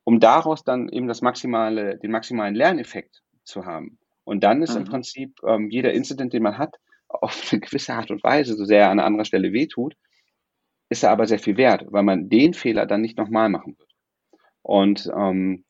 [0.04, 3.98] um daraus dann eben das maximale, den maximalen Lerneffekt zu haben.
[4.24, 4.82] Und dann ist mhm.
[4.82, 6.76] im Prinzip ähm, jeder Incident, den man hat,
[7.10, 9.96] auf eine gewisse Art und Weise, so sehr an einer anderen Stelle wehtut,
[10.88, 13.90] ist er aber sehr viel wert, weil man den Fehler dann nicht nochmal machen wird.
[14.62, 15.64] Und, ähm,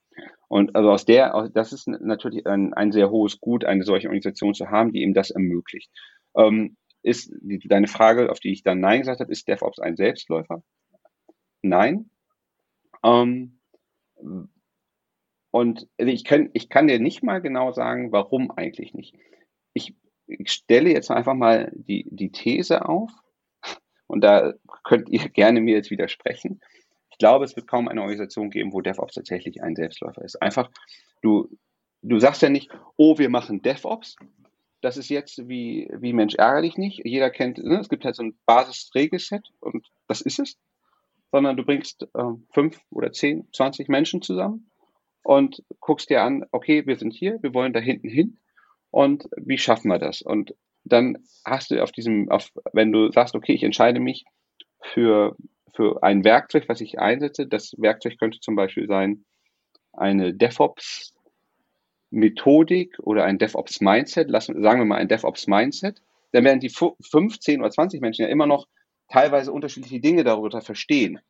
[0.49, 4.55] und also aus der, das ist natürlich ein, ein sehr hohes Gut, eine solche Organisation
[4.55, 5.91] zu haben, die ihm das ermöglicht.
[6.37, 9.97] Ähm, ist die, deine Frage, auf die ich dann Nein gesagt habe, ist DevOps ein
[9.97, 10.63] Selbstläufer?
[11.63, 12.11] Nein.
[13.05, 13.61] Ähm,
[15.51, 19.15] und also ich, kann, ich kann dir nicht mal genau sagen, warum eigentlich nicht.
[19.73, 19.95] Ich,
[20.39, 23.11] ich stelle jetzt einfach mal die, die These auf,
[24.11, 26.61] und da könnt ihr gerne mir jetzt widersprechen.
[27.13, 30.43] Ich glaube, es wird kaum eine Organisation geben, wo DevOps tatsächlich ein Selbstläufer ist.
[30.43, 30.69] Einfach,
[31.23, 31.49] du,
[32.03, 34.17] du sagst ja nicht, oh, wir machen DevOps.
[34.81, 37.03] Das ist jetzt wie, wie Mensch ärgerlich nicht.
[37.05, 37.79] Jeder kennt, ne?
[37.79, 40.59] es gibt halt so ein Basis-Regelset und das ist es.
[41.31, 44.73] Sondern du bringst äh, fünf oder zehn, zwanzig Menschen zusammen
[45.23, 48.39] und guckst dir an, okay, wir sind hier, wir wollen da hinten hin
[48.91, 50.23] und wie schaffen wir das?
[50.23, 54.25] Und dann hast du auf diesem, auf, wenn du sagst, okay, ich entscheide mich
[54.83, 55.37] für,
[55.75, 59.25] für ein Werkzeug, was ich einsetze, das Werkzeug könnte zum Beispiel sein
[59.93, 61.15] eine DevOps
[62.11, 66.71] Methodik oder ein DevOps Mindset, lassen, sagen wir mal ein DevOps Mindset, dann werden die
[66.71, 68.67] 15 oder 20 Menschen ja immer noch
[69.09, 71.21] teilweise unterschiedliche Dinge darüber verstehen.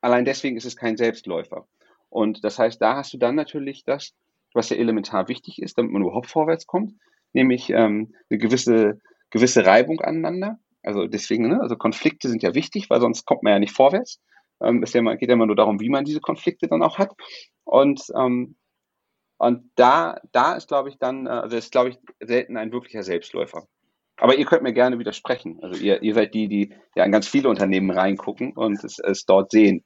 [0.00, 1.66] Allein deswegen ist es kein Selbstläufer.
[2.08, 4.14] Und das heißt, da hast du dann natürlich das,
[4.56, 6.94] was ja elementar wichtig ist, damit man überhaupt vorwärts kommt,
[7.32, 10.58] nämlich ähm, eine gewisse, gewisse Reibung aneinander.
[10.82, 14.20] Also deswegen, ne, also Konflikte sind ja wichtig, weil sonst kommt man ja nicht vorwärts.
[14.62, 16.98] Ähm, es ja mal, geht ja immer nur darum, wie man diese Konflikte dann auch
[16.98, 17.12] hat.
[17.64, 18.56] Und, ähm,
[19.38, 23.02] und da, da ist, glaube ich, dann, äh, also ist, glaube ich, selten ein wirklicher
[23.02, 23.66] Selbstläufer.
[24.18, 25.58] Aber ihr könnt mir gerne widersprechen.
[25.62, 29.26] Also ihr, ihr seid die, die ja in ganz viele Unternehmen reingucken und es, es
[29.26, 29.84] dort sehen.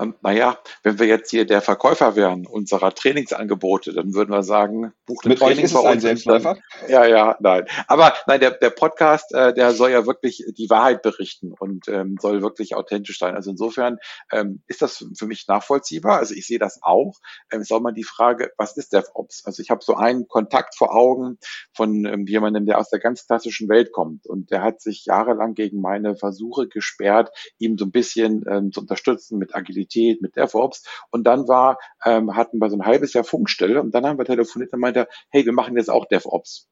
[0.00, 4.92] Ähm, naja, wenn wir jetzt hier der Verkäufer wären unserer Trainingsangebote, dann würden wir sagen,
[5.06, 5.88] bucht Mit Training euch ist bei uns.
[5.88, 6.56] ein Selbstläufer?
[6.88, 7.66] Ja, ja, nein.
[7.86, 12.16] Aber nein, der, der Podcast, äh, der soll ja wirklich die Wahrheit berichten und ähm,
[12.20, 13.34] soll wirklich authentisch sein.
[13.34, 13.98] Also insofern
[14.32, 16.18] ähm, ist das für mich nachvollziehbar.
[16.18, 17.18] Also ich sehe das auch.
[17.50, 19.44] Ähm, ist auch mal die Frage, was ist DevOps?
[19.44, 21.38] Also ich habe so einen Kontakt vor Augen
[21.74, 25.54] von ähm, jemandem, der aus der ganz klassischen Welt kommt und der hat sich jahrelang
[25.54, 29.81] gegen meine Versuche gesperrt, ihm so ein bisschen ähm, zu unterstützen mit Agilität,
[30.20, 30.84] mit DevOps.
[31.10, 34.24] Und dann war, ähm, hatten wir so ein halbes Jahr Funkstelle und dann haben wir
[34.24, 36.68] telefoniert und meinte, hey, wir machen jetzt auch DevOps.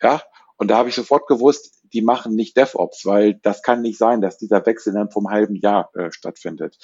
[0.00, 0.22] Ja,
[0.58, 4.20] und da habe ich sofort gewusst, die machen nicht DevOps, weil das kann nicht sein,
[4.20, 6.76] dass dieser Wechsel dann vom halben Jahr äh, stattfindet.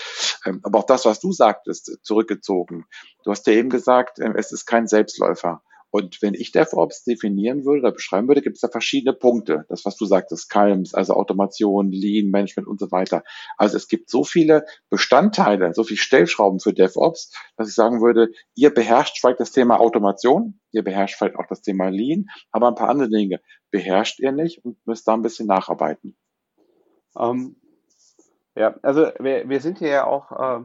[0.45, 2.87] Ähm, aber auch das, was du sagtest, zurückgezogen.
[3.25, 5.63] Du hast ja eben gesagt, äh, es ist kein Selbstläufer.
[5.95, 9.65] Und wenn ich DevOps definieren würde oder beschreiben würde, gibt es da verschiedene Punkte.
[9.69, 13.23] Das, was du sagtest, Calms, also Automation, Lean Management und so weiter.
[13.59, 18.31] Also es gibt so viele Bestandteile, so viele Stellschrauben für DevOps, dass ich sagen würde,
[18.57, 22.75] ihr beherrscht vielleicht das Thema Automation, ihr beherrscht vielleicht auch das Thema Lean, aber ein
[22.75, 26.17] paar andere Dinge beherrscht ihr nicht und müsst da ein bisschen nacharbeiten.
[27.15, 27.57] Um, ähm,
[28.57, 30.65] ja, also wir, wir sind hier ja auch äh,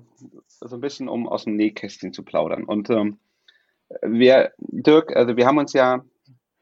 [0.60, 2.64] so ein bisschen, um aus dem Nähkästchen zu plaudern.
[2.64, 3.20] Und ähm,
[4.02, 6.04] wir, Dirk, also wir haben uns ja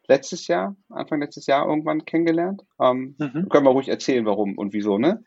[0.07, 2.63] letztes Jahr, Anfang letztes Jahr irgendwann kennengelernt.
[2.79, 3.49] Ähm, mhm.
[3.49, 5.23] Können wir ruhig erzählen, warum und wieso, ne?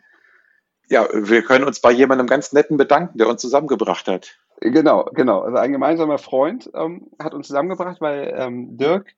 [0.89, 4.39] Ja, wir können uns bei jemandem ganz netten bedanken, der uns zusammengebracht hat.
[4.61, 5.41] Genau, genau.
[5.41, 9.15] Also ein gemeinsamer Freund ähm, hat uns zusammengebracht, weil ähm, Dirk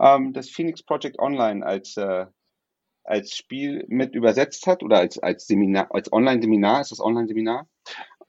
[0.00, 2.26] ähm, das Phoenix Project Online als, äh,
[3.02, 7.66] als Spiel mit übersetzt hat oder als, als Seminar, als Online-Seminar, ist das Online-Seminar?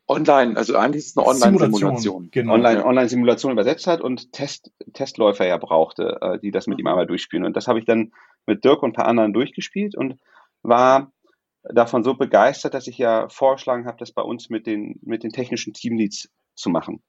[0.10, 2.30] Online, also eigentlich ist es eine Online-Simulation.
[2.32, 2.54] Genau.
[2.54, 7.06] Online, Online-Simulation übersetzt hat und Test, Testläufer ja brauchte, äh, die das mit ihm einmal
[7.06, 7.46] durchspielen.
[7.46, 8.12] Und das habe ich dann
[8.48, 10.20] mit Dirk und ein paar anderen durchgespielt und
[10.64, 11.12] war
[11.64, 15.32] davon so begeistert, dass ich ja vorgeschlagen habe, das bei uns mit den, mit den
[15.32, 17.04] technischen Teamleads zu machen.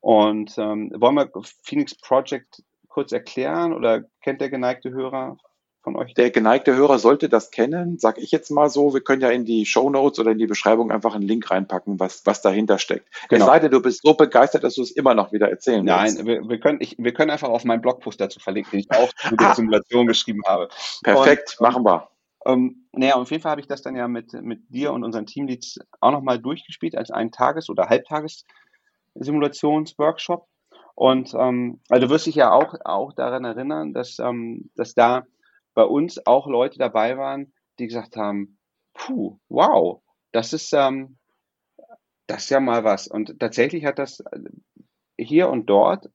[0.00, 1.30] Und ähm, wollen wir
[1.62, 5.38] Phoenix Project kurz erklären oder kennt der geneigte Hörer
[5.84, 6.14] von euch?
[6.14, 8.92] Der geneigte Hörer sollte das kennen, sag ich jetzt mal so.
[8.92, 12.00] Wir können ja in die Show Notes oder in die Beschreibung einfach einen Link reinpacken,
[12.00, 13.08] was, was dahinter steckt.
[13.28, 13.44] Genau.
[13.44, 16.18] Es sei denn, du bist so begeistert, dass du es immer noch wieder erzählen willst.
[16.18, 18.90] Nein, wir, wir, können, ich, wir können einfach auf meinen Blogpost dazu verlinken, den ich
[18.90, 19.54] auch zu der.
[19.54, 20.68] Simulation geschrieben habe.
[21.04, 22.08] Perfekt, und, machen wir.
[22.46, 25.26] Ähm, naja, auf jeden Fall habe ich das dann ja mit, mit dir und unseren
[25.26, 30.48] Teamleads auch nochmal durchgespielt als einen Tages- oder Halbtages-Simulationsworkshop.
[30.94, 35.26] Und ähm, also du wirst dich ja auch, auch daran erinnern, dass, ähm, dass da
[35.74, 38.58] bei uns auch Leute dabei waren, die gesagt haben,
[38.94, 41.18] puh, wow, das ist, ähm,
[42.26, 43.08] das ist ja mal was.
[43.08, 44.22] Und tatsächlich hat das
[45.18, 46.10] hier und dort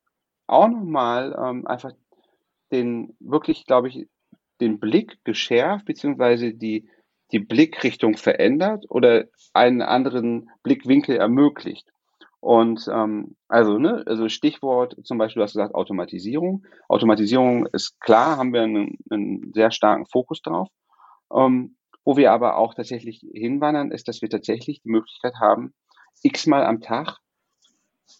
[0.48, 1.92] auch nochmal ähm, einfach
[2.72, 4.08] den wirklich, glaube ich,
[4.62, 6.90] den Blick geschärft, beziehungsweise die,
[7.32, 11.92] die Blickrichtung verändert oder einen anderen Blickwinkel ermöglicht.
[12.42, 16.66] Und ähm, also, ne, also Stichwort zum Beispiel, du hast gesagt, Automatisierung.
[16.88, 20.70] Automatisierung ist klar, haben wir einen, einen sehr starken Fokus drauf.
[21.34, 21.76] Ähm,
[22.06, 25.74] wo wir aber auch tatsächlich hinwandern, ist, dass wir tatsächlich die Möglichkeit haben,
[26.24, 27.18] x-mal am Tag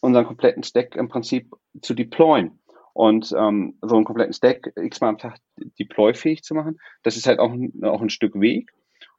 [0.02, 2.60] unseren kompletten Stack im Prinzip zu deployen.
[2.94, 5.38] Und ähm, so einen kompletten Stack x-mal am Tag
[5.80, 7.52] deployfähig zu machen, das ist halt auch,
[7.84, 8.72] auch ein Stück Weg.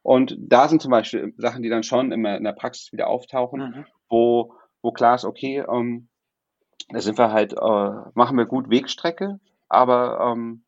[0.03, 3.59] Und da sind zum Beispiel Sachen, die dann schon immer in der Praxis wieder auftauchen,
[3.59, 3.85] mhm.
[4.09, 6.07] wo wo klar ist, okay, ähm,
[6.89, 9.39] da sind wir halt, äh, machen wir gut Wegstrecke,
[9.69, 10.63] aber ähm,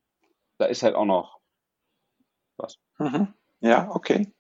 [0.58, 1.40] da ist halt auch noch
[2.58, 2.78] was.
[3.00, 3.34] Mhm.
[3.60, 4.32] Ja, okay.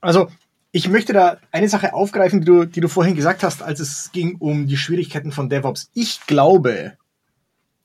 [0.00, 0.28] Also,
[0.72, 4.12] ich möchte da eine Sache aufgreifen, die du, die du vorhin gesagt hast, als es
[4.12, 5.90] ging um die Schwierigkeiten von DevOps.
[5.94, 6.96] Ich glaube,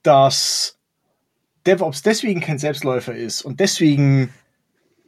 [0.04, 0.78] dass
[1.66, 4.34] DevOps deswegen kein Selbstläufer ist und deswegen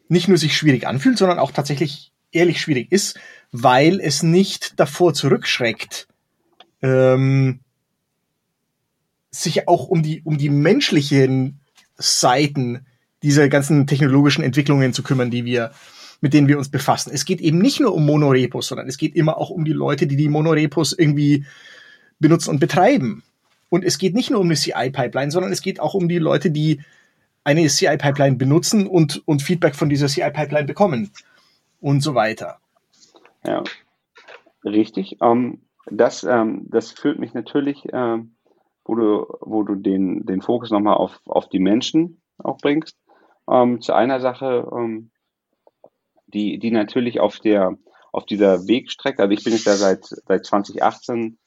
[0.09, 3.19] nicht nur sich schwierig anfühlt, sondern auch tatsächlich ehrlich schwierig ist,
[3.51, 6.07] weil es nicht davor zurückschreckt,
[6.81, 7.59] ähm,
[9.31, 11.59] sich auch um die, um die menschlichen
[11.95, 12.85] Seiten
[13.23, 15.71] dieser ganzen technologischen Entwicklungen zu kümmern, die wir,
[16.21, 17.11] mit denen wir uns befassen.
[17.13, 20.07] Es geht eben nicht nur um Monorepos, sondern es geht immer auch um die Leute,
[20.07, 21.45] die die Monorepos irgendwie
[22.19, 23.23] benutzen und betreiben.
[23.69, 26.51] Und es geht nicht nur um eine CI-Pipeline, sondern es geht auch um die Leute,
[26.51, 26.81] die
[27.43, 31.11] eine CI-Pipeline benutzen und, und Feedback von dieser CI-Pipeline bekommen
[31.79, 32.59] und so weiter.
[33.47, 33.63] Ja,
[34.63, 35.17] richtig.
[35.21, 38.35] Ähm, das, ähm, das führt mich natürlich, ähm,
[38.83, 42.97] wo du, wo du den, den Fokus nochmal auf, auf die Menschen auch bringst,
[43.49, 45.11] ähm, zu einer Sache, ähm,
[46.27, 47.77] die, die natürlich auf der,
[48.11, 51.37] auf dieser Wegstrecke, also ich bin jetzt ja seit, seit 2018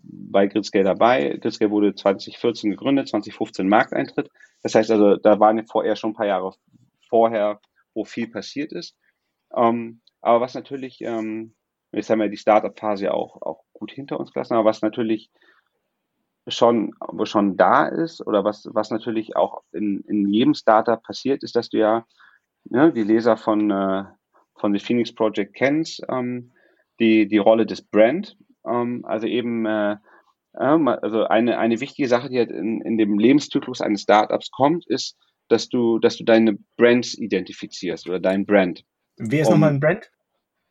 [0.00, 1.38] bei Gridscale dabei.
[1.40, 4.30] Gridscale wurde 2014 gegründet, 2015 Markteintritt.
[4.62, 6.54] Das heißt also, da waren vorher schon ein paar Jahre
[7.08, 7.60] vorher,
[7.94, 8.96] wo viel passiert ist.
[9.54, 11.54] Ähm, aber was natürlich, ähm,
[11.92, 15.30] jetzt haben wir die Startup-Phase ja auch, auch gut hinter uns gelassen, aber was natürlich
[16.46, 21.56] schon, schon da ist oder was, was natürlich auch in, in jedem Startup passiert, ist,
[21.56, 22.06] dass du ja
[22.64, 24.04] ne, die Leser von, äh,
[24.56, 26.52] von The Phoenix Project kennst, ähm,
[27.00, 29.96] die, die Rolle des Brand, ähm, also eben äh,
[30.54, 35.16] also eine, eine wichtige Sache, die halt in, in dem Lebenszyklus eines Startups kommt, ist,
[35.48, 38.84] dass du, dass du deine Brands identifizierst oder dein Brand.
[39.18, 40.10] Wer ist um, nochmal ein Brand?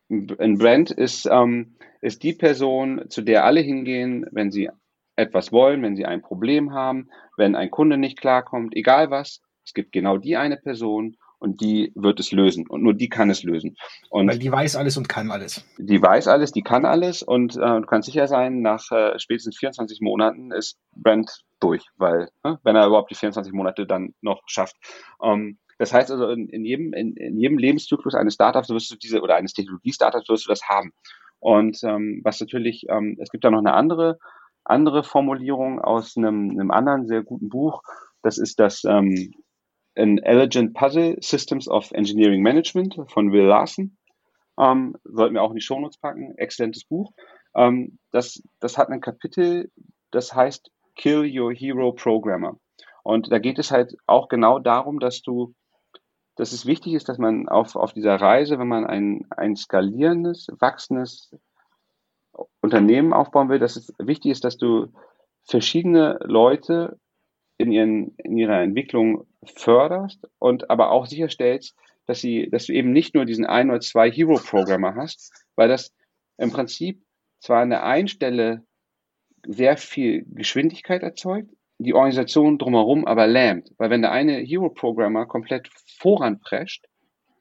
[0.10, 4.70] Ein Brand ist, ähm, ist die Person, zu der alle hingehen, wenn sie
[5.16, 9.42] etwas wollen, wenn sie ein Problem haben, wenn ein Kunde nicht klarkommt, egal was.
[9.66, 13.30] Es gibt genau die eine Person und die wird es lösen und nur die kann
[13.30, 13.76] es lösen.
[14.10, 15.66] Und Weil die weiß alles und kann alles.
[15.78, 19.58] Die weiß alles, die kann alles und äh, du kannst sicher sein, nach äh, spätestens
[19.58, 24.42] 24 Monaten ist Brand durch, weil äh, wenn er überhaupt die 24 Monate dann noch
[24.48, 24.78] schafft.
[25.22, 28.96] Ähm, das heißt also, in, in jedem, in, in, jedem Lebenszyklus eines Startups wirst du
[28.96, 30.92] diese oder eines Technologie-Startups wirst du das haben.
[31.40, 34.18] Und ähm, was natürlich, ähm, es gibt da noch eine andere,
[34.64, 37.84] andere Formulierung aus einem, einem anderen sehr guten Buch.
[38.24, 39.34] Das ist das ähm,
[39.96, 43.98] An Elegant Puzzle Systems of Engineering Management von Will Larson.
[44.60, 46.36] Ähm, sollten wir auch in die Shownotes packen.
[46.38, 47.14] Exzellentes Buch.
[47.56, 49.72] Ähm, das, das hat ein Kapitel,
[50.10, 52.58] das heißt Kill Your Hero Programmer.
[53.04, 55.54] Und da geht es halt auch genau darum, dass du
[56.38, 60.48] dass es wichtig ist, dass man auf, auf dieser Reise, wenn man ein, ein skalierendes,
[60.60, 61.36] wachsendes
[62.62, 64.88] Unternehmen aufbauen will, dass es wichtig ist, dass du
[65.44, 67.00] verschiedene Leute
[67.58, 72.92] in, ihren, in ihrer Entwicklung förderst und aber auch sicherstellst, dass sie, dass du eben
[72.92, 75.94] nicht nur diesen ein oder zwei Hero-Programmer hast, weil das
[76.38, 77.04] im Prinzip
[77.40, 78.64] zwar an der einen Stelle
[79.46, 83.72] sehr viel Geschwindigkeit erzeugt, die Organisation drumherum aber lähmt.
[83.78, 86.86] Weil wenn der eine Hero-Programmer komplett voranprescht,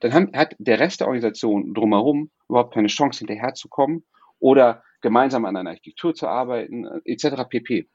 [0.01, 4.05] dann hat der Rest der Organisation drumherum überhaupt keine Chance, hinterherzukommen
[4.39, 7.45] oder gemeinsam an einer Architektur zu arbeiten, etc.
[7.49, 7.89] pp.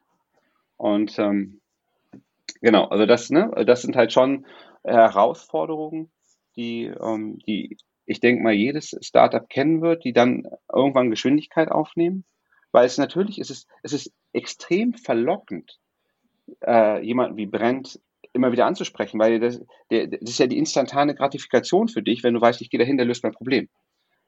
[0.78, 1.62] Und ähm,
[2.62, 4.46] Genau, also das, ne, das sind halt schon
[4.84, 6.12] Herausforderungen,
[6.56, 12.26] die, ähm, die ich denke mal jedes Startup kennen wird, die dann irgendwann Geschwindigkeit aufnehmen,
[12.72, 15.80] weil es natürlich es ist es ist extrem verlockend,
[16.66, 18.00] äh, jemanden wie Brent
[18.34, 22.34] immer wieder anzusprechen, weil das, der, das ist ja die instantane Gratifikation für dich, wenn
[22.34, 23.70] du weißt, ich gehe dahin, der löst mein Problem.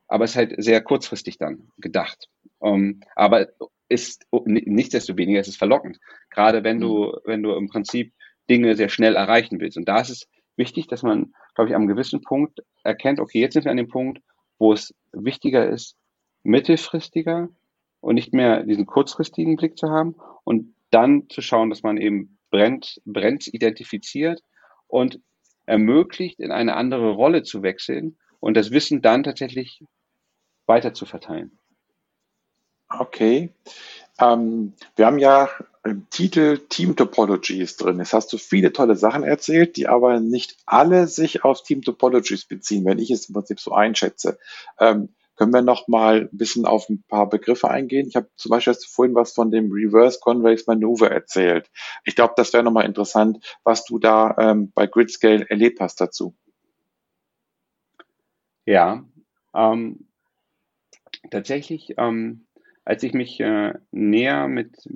[0.08, 2.28] Aber es ist halt sehr kurzfristig dann gedacht.
[2.60, 3.48] Um, ähm, aber
[3.90, 7.20] ist nichtsdestoweniger ist es verlockend, gerade wenn du, mhm.
[7.26, 8.14] wenn du im Prinzip
[8.50, 9.78] Dinge sehr schnell erreichen willst.
[9.78, 13.54] Und da ist es wichtig, dass man, glaube ich, am gewissen Punkt erkennt, okay, jetzt
[13.54, 14.22] sind wir an dem Punkt,
[14.60, 15.96] wo es wichtiger ist,
[16.44, 17.50] mittelfristiger
[18.02, 22.38] und nicht mehr diesen kurzfristigen Blick zu haben und dann zu schauen, dass man eben
[22.50, 24.42] Brennt, Brennt identifiziert
[24.88, 25.20] und
[25.66, 29.84] ermöglicht, in eine andere Rolle zu wechseln und das Wissen dann tatsächlich
[30.66, 31.58] weiter zu verteilen.
[32.90, 33.50] Okay.
[34.20, 35.50] Ähm, wir haben ja
[35.84, 37.98] im Titel Team Topologies drin.
[37.98, 42.46] Jetzt hast du viele tolle Sachen erzählt, die aber nicht alle sich auf Team Topologies
[42.46, 44.38] beziehen, wenn ich es im Prinzip so einschätze.
[44.80, 45.10] Ähm,
[45.44, 48.08] können wir noch mal ein bisschen auf ein paar Begriffe eingehen?
[48.08, 51.70] Ich habe zum Beispiel hast du vorhin was von dem Reverse Convex Maneuver erzählt.
[52.06, 56.00] Ich glaube, das wäre noch mal interessant, was du da ähm, bei Gridscale erlebt hast
[56.00, 56.34] dazu.
[58.66, 59.04] Ja,
[59.54, 60.08] ähm,
[61.30, 62.46] tatsächlich, ähm,
[62.86, 64.90] als ich mich äh, näher mit,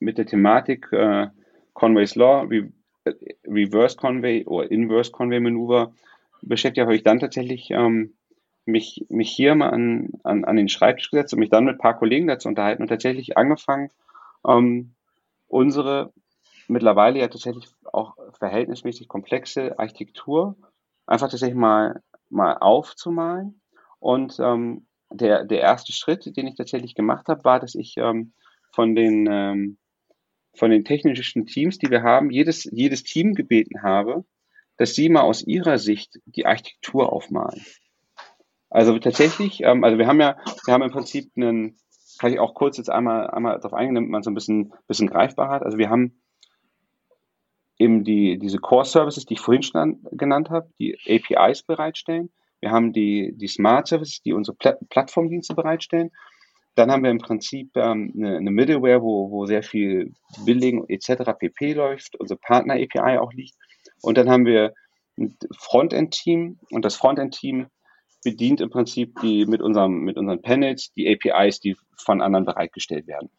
[0.00, 1.28] mit der Thematik äh,
[1.74, 2.72] Conway's Law, Re
[3.04, 3.12] äh,
[3.46, 5.92] Reverse Conway oder Inverse Conway Maneuver
[6.40, 8.14] beschäftigt habe, ich dann tatsächlich ähm,
[8.64, 11.80] mich, mich hier mal an, an, an den Schreibtisch gesetzt und mich dann mit ein
[11.80, 13.90] paar Kollegen dazu unterhalten und tatsächlich angefangen,
[14.46, 14.94] ähm,
[15.48, 16.12] unsere
[16.68, 20.56] mittlerweile ja tatsächlich auch verhältnismäßig komplexe Architektur
[21.06, 23.60] einfach tatsächlich mal, mal aufzumalen.
[23.98, 28.32] Und ähm, der, der erste Schritt, den ich tatsächlich gemacht habe, war, dass ich ähm,
[28.70, 29.78] von den ähm,
[30.54, 34.24] von den technischen Teams, die wir haben, jedes, jedes Team gebeten habe,
[34.76, 37.64] dass sie mal aus ihrer Sicht die Architektur aufmalen.
[38.72, 41.76] Also tatsächlich, ähm, also wir haben ja, wir haben im Prinzip einen,
[42.18, 45.08] kann ich auch kurz jetzt einmal, einmal darauf eingehen, damit man so ein bisschen, bisschen
[45.08, 45.62] greifbar hat.
[45.62, 46.22] Also wir haben
[47.78, 52.30] eben die, diese Core Services, die ich vorhin schon genannt habe, die APIs bereitstellen.
[52.60, 56.10] Wir haben die, die Smart Services, die unsere Pla Plattformdienste bereitstellen.
[56.74, 60.14] Dann haben wir im Prinzip ähm, eine, eine Middleware, wo, wo sehr viel
[60.46, 61.32] Billing etc.
[61.38, 63.56] pp läuft, unsere Partner API auch liegt.
[64.00, 64.72] Und dann haben wir
[65.18, 67.66] ein Frontend-Team und das Frontend-Team
[68.24, 73.06] bedient im Prinzip die mit unserem mit unseren Panels die APIs, die von anderen bereitgestellt
[73.06, 73.30] werden.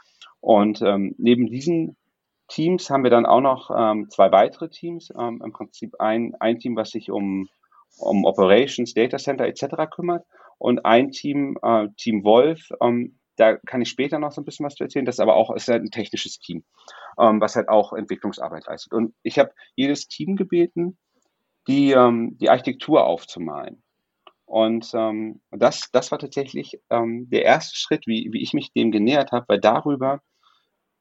[0.41, 1.95] Und ähm, neben diesen
[2.49, 5.11] Teams haben wir dann auch noch ähm, zwei weitere Teams.
[5.17, 7.47] Ähm, Im Prinzip ein, ein Team, was sich um,
[7.97, 9.89] um Operations, Data Center etc.
[9.89, 10.25] kümmert
[10.57, 14.65] und ein Team, äh, Team Wolf, ähm, da kann ich später noch so ein bisschen
[14.65, 15.05] was zu erzählen.
[15.05, 16.63] Das ist aber auch ist halt ein technisches Team,
[17.19, 18.93] ähm, was halt auch Entwicklungsarbeit leistet.
[18.93, 20.97] Und ich habe jedes Team gebeten,
[21.67, 23.81] die, ähm, die Architektur aufzumalen.
[24.45, 28.91] Und ähm, das, das war tatsächlich ähm, der erste Schritt, wie, wie ich mich dem
[28.91, 30.21] genähert habe, weil darüber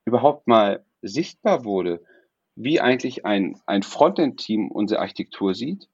[0.05, 2.03] überhaupt mal sichtbar wurde,
[2.55, 5.89] wie eigentlich ein, ein Frontend-Team unsere Architektur sieht,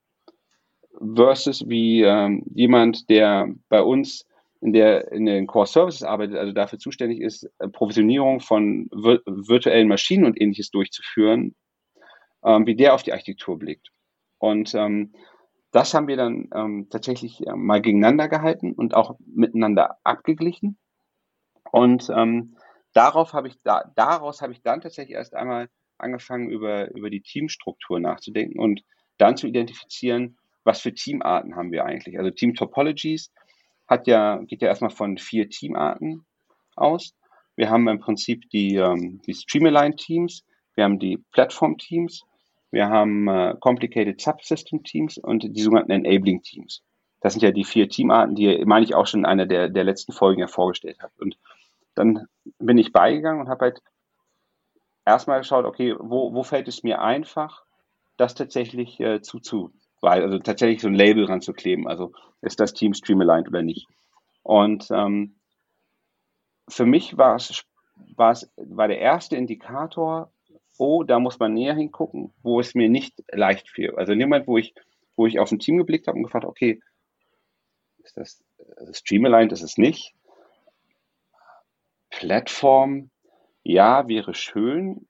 [1.14, 4.26] versus wie ähm, jemand, der bei uns
[4.60, 9.22] in, der, in den Core Services arbeitet, also dafür zuständig ist, äh, Provisionierung von vir
[9.26, 11.54] virtuellen Maschinen und ähnliches durchzuführen,
[12.44, 13.90] ähm, wie der auf die Architektur blickt.
[14.38, 15.12] Und ähm,
[15.70, 20.78] das haben wir dann ähm, tatsächlich äh, mal gegeneinander gehalten und auch miteinander abgeglichen.
[21.70, 22.56] Und ähm,
[22.92, 27.20] darauf habe ich da, daraus habe ich dann tatsächlich erst einmal angefangen, über, über die
[27.20, 28.82] Teamstruktur nachzudenken und
[29.18, 32.18] dann zu identifizieren, was für Teamarten haben wir eigentlich.
[32.18, 33.32] Also Team Topologies
[33.86, 36.24] hat ja, geht ja erstmal von vier Teamarten
[36.76, 37.14] aus.
[37.56, 42.22] Wir haben im Prinzip die, ähm, die Streamline-Teams, wir haben die Plattform-Teams,
[42.70, 46.82] wir haben äh, Complicated Subsystem Teams und die sogenannten Enabling Teams.
[47.20, 49.84] Das sind ja die vier Teamarten, die, meine ich, auch schon in einer der, der
[49.84, 51.12] letzten Folgen ja vorgestellt habe.
[51.18, 51.38] Und
[51.94, 52.26] dann
[52.58, 53.82] bin ich beigegangen und habe halt
[55.04, 57.64] erstmal geschaut, okay, wo, wo fällt es mir einfach,
[58.16, 61.88] das tatsächlich äh, zu, weil, also tatsächlich so ein Label ranzukleben.
[61.88, 63.88] Also ist das Team Streamaligned oder nicht?
[64.42, 65.36] Und ähm,
[66.68, 67.64] für mich war es,
[68.16, 70.30] war es war der erste Indikator,
[70.78, 73.94] oh, da muss man näher hingucken, wo es mir nicht leicht fiel.
[73.96, 74.74] Also in dem Moment, wo ich,
[75.16, 76.80] wo ich auf ein Team geblickt habe und gefragt, okay,
[78.02, 80.14] ist das äh, Streamaligned, ist es nicht?
[82.10, 83.10] Plattform,
[83.62, 85.06] ja, wäre schön,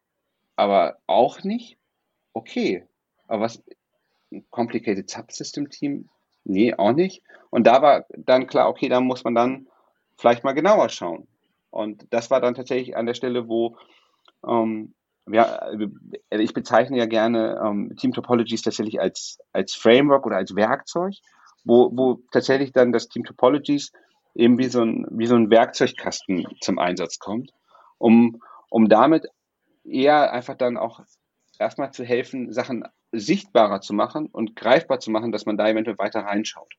[0.56, 1.78] aber auch nicht.
[2.32, 2.84] Okay,
[3.28, 3.62] aber was,
[4.50, 6.08] Complicated Subsystem Team?
[6.44, 7.22] Nee, auch nicht.
[7.50, 9.68] Und da war dann klar, okay, da muss man dann
[10.16, 11.26] vielleicht mal genauer schauen.
[11.70, 13.76] Und das war dann tatsächlich an der Stelle, wo
[14.46, 14.94] ähm,
[15.30, 15.86] ja, also
[16.30, 21.14] ich bezeichne ja gerne ähm, Team Topologies tatsächlich als, als Framework oder als Werkzeug,
[21.64, 23.92] wo, wo tatsächlich dann das Team Topologies
[24.34, 27.52] eben wie so ein, wie so ein Werkzeugkasten zum Einsatz kommt,
[27.98, 29.26] um, um damit
[29.84, 31.00] eher einfach dann auch
[31.58, 35.98] erstmal zu helfen, Sachen sichtbarer zu machen und greifbar zu machen, dass man da eventuell
[35.98, 36.74] weiter reinschaut.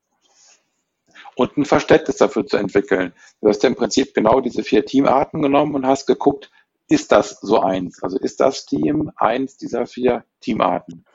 [1.35, 3.13] Und ein Verständnis dafür zu entwickeln.
[3.41, 6.51] Du hast ja im Prinzip genau diese vier Teamarten genommen und hast geguckt,
[6.89, 8.01] ist das so eins?
[8.03, 11.05] Also ist das Team eins dieser vier Teamarten?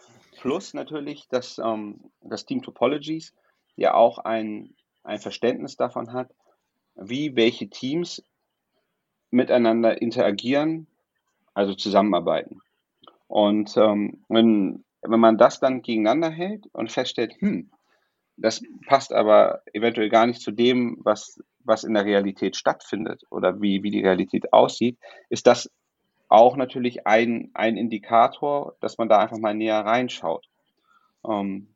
[0.40, 3.34] Plus natürlich, dass ähm, das Team Topologies
[3.76, 6.30] ja auch ein, ein Verständnis davon hat,
[6.94, 8.22] wie welche Teams
[9.30, 10.86] miteinander interagieren,
[11.54, 12.60] also zusammenarbeiten.
[13.26, 17.70] Und ähm, wenn, wenn man das dann gegeneinander hält und feststellt, hm,
[18.36, 23.60] das passt aber eventuell gar nicht zu dem, was, was in der Realität stattfindet oder
[23.60, 24.98] wie, wie die Realität aussieht,
[25.28, 25.70] ist das
[26.28, 30.46] auch natürlich ein, ein Indikator, dass man da einfach mal näher reinschaut.
[31.28, 31.74] Ähm,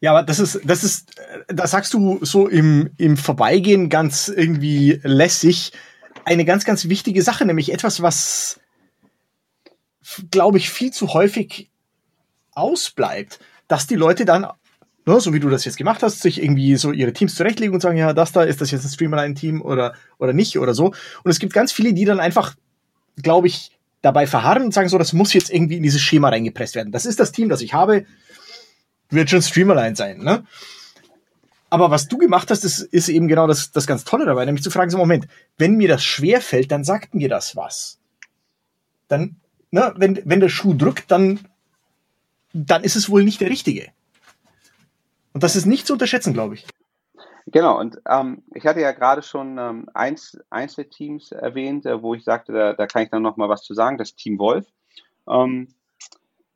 [0.00, 5.00] ja, aber das ist, das ist, da sagst du so im, im Vorbeigehen ganz irgendwie
[5.02, 5.72] lässig
[6.24, 8.60] eine ganz, ganz wichtige Sache, nämlich etwas, was,
[10.30, 11.70] glaube ich, viel zu häufig
[12.52, 14.46] ausbleibt, dass die Leute dann,
[15.06, 17.80] ne, so wie du das jetzt gemacht hast, sich irgendwie so ihre Teams zurechtlegen und
[17.80, 20.86] sagen, ja, das da, ist das jetzt ein Streamline-Team oder, oder nicht oder so.
[21.22, 22.54] Und es gibt ganz viele, die dann einfach,
[23.16, 26.74] glaube ich, dabei verharren und sagen so, das muss jetzt irgendwie in dieses Schema reingepresst
[26.74, 26.92] werden.
[26.92, 28.06] Das ist das Team, das ich habe
[29.10, 30.44] wird schon Streamline sein, ne?
[31.68, 34.64] Aber was du gemacht hast, ist, ist eben genau das, das ganz Tolle dabei, nämlich
[34.64, 38.00] zu fragen, so Moment, wenn mir das schwer fällt, dann sagt mir das was.
[39.06, 39.36] Dann,
[39.70, 41.38] ne, wenn, wenn der Schuh drückt, dann,
[42.52, 43.88] dann ist es wohl nicht der richtige.
[45.32, 46.66] Und das ist nicht zu unterschätzen, glaube ich.
[47.46, 52.22] Genau, und ähm, ich hatte ja gerade schon ähm, eins, Einzelteams erwähnt, äh, wo ich
[52.22, 54.66] sagte, da, da kann ich dann noch mal was zu sagen, das Team Wolf.
[55.28, 55.74] Ähm,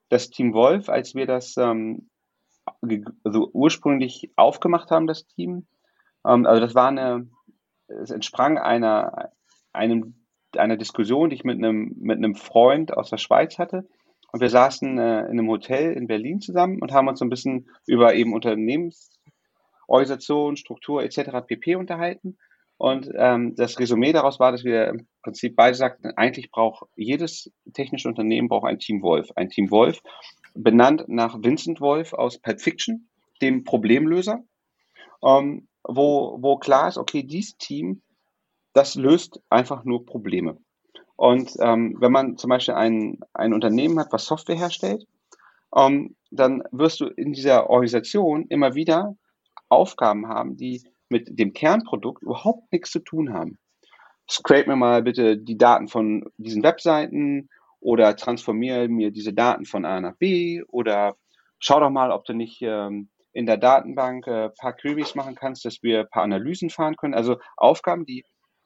[0.08, 5.66] das Team Wolf, als wir das also ursprünglich aufgemacht haben, das Team.
[6.26, 7.26] Ähm, also das war eine,
[7.88, 9.32] es entsprang einer,
[9.72, 10.14] einem,
[10.56, 13.86] einer Diskussion, die ich mit einem, mit einem Freund aus der Schweiz hatte.
[14.34, 17.30] Und wir saßen äh, in einem Hotel in Berlin zusammen und haben uns so ein
[17.30, 21.46] bisschen über eben Unternehmensorganisation, Struktur etc.
[21.46, 21.76] pp.
[21.76, 22.36] unterhalten.
[22.76, 27.52] Und ähm, das Resümee daraus war, dass wir im Prinzip beide sagten, eigentlich braucht jedes
[27.74, 29.28] technische Unternehmen braucht ein Team Wolf.
[29.36, 30.00] Ein Team Wolf,
[30.52, 33.08] benannt nach Vincent Wolf aus Pulp Fiction,
[33.40, 34.42] dem Problemlöser,
[35.24, 38.02] ähm, wo, wo klar ist, okay, dieses Team,
[38.72, 40.58] das löst einfach nur Probleme.
[41.16, 45.06] Und ähm, wenn man zum Beispiel ein, ein Unternehmen hat, was Software herstellt,
[45.76, 49.16] ähm, dann wirst du in dieser Organisation immer wieder
[49.68, 53.58] Aufgaben haben, die mit dem Kernprodukt überhaupt nichts zu tun haben.
[54.30, 57.48] Scrape mir mal bitte die Daten von diesen Webseiten
[57.80, 61.16] oder transformiere mir diese Daten von A nach B oder
[61.58, 65.64] schau doch mal, ob du nicht ähm, in der Datenbank äh, paar Queries machen kannst,
[65.64, 67.14] dass wir paar Analysen fahren können.
[67.14, 68.24] Also Aufgaben, die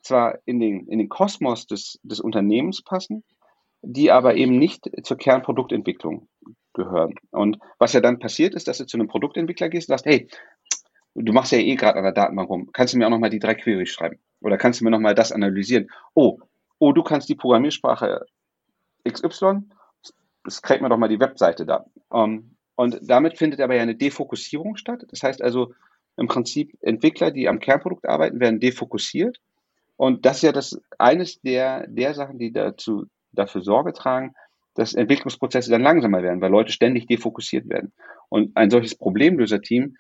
[0.09, 3.24] zwar in den, in den Kosmos des, des Unternehmens passen,
[3.82, 6.28] die aber eben nicht zur Kernproduktentwicklung
[6.74, 7.14] gehören.
[7.30, 10.28] Und was ja dann passiert ist, dass du zu einem Produktentwickler gehst und sagst, hey,
[11.14, 13.38] du machst ja eh gerade an der Datenbank rum, kannst du mir auch nochmal die
[13.38, 14.18] drei Queries schreiben?
[14.40, 15.88] Oder kannst du mir nochmal das analysieren?
[16.14, 16.38] Oh,
[16.78, 18.26] oh, du kannst die Programmiersprache
[19.09, 19.62] XY,
[20.48, 21.86] scrape mir doch mal die Webseite da.
[22.12, 25.04] Ähm, und damit findet aber ja eine Defokussierung statt.
[25.09, 25.74] Das heißt also,
[26.16, 29.38] im Prinzip Entwickler, die am Kernprodukt arbeiten, werden defokussiert.
[29.99, 34.32] Und das ist ja das eines der, der Sachen, die dazu, dafür Sorge tragen,
[34.74, 37.92] dass Entwicklungsprozesse dann langsamer werden, weil Leute ständig defokussiert werden.
[38.28, 39.96] Und ein solches Problemlöser-Team,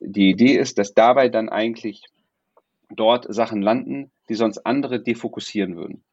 [0.00, 2.04] die Idee ist, dass dabei dann eigentlich
[2.90, 6.04] dort Sachen landen, die sonst andere defokussieren würden.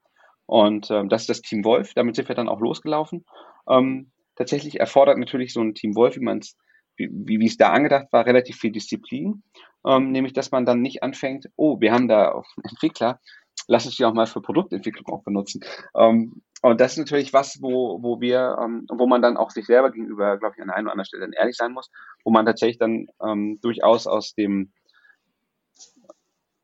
[0.45, 1.93] Und ähm, das ist das Team Wolf.
[1.93, 3.25] Damit sind wir dann auch losgelaufen.
[3.67, 6.55] Ähm, tatsächlich erfordert natürlich so ein Team Wolf, wie man es
[6.97, 9.43] wie, wie es da angedacht war, relativ viel Disziplin.
[9.85, 13.19] Ähm, nämlich, dass man dann nicht anfängt, oh, wir haben da einen Entwickler,
[13.67, 15.61] lass uns die auch mal für Produktentwicklung auch benutzen.
[15.95, 19.65] Ähm, und das ist natürlich was, wo, wo wir, ähm, wo man dann auch sich
[19.65, 21.91] selber gegenüber, glaube ich, an der einen oder anderen Stelle dann ehrlich sein muss,
[22.23, 24.71] wo man tatsächlich dann ähm, durchaus aus dem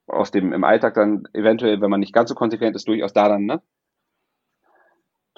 [0.08, 3.30] aus dem im Alltag dann eventuell, wenn man nicht ganz so konsequent ist, durchaus da
[3.30, 3.62] dann, ne?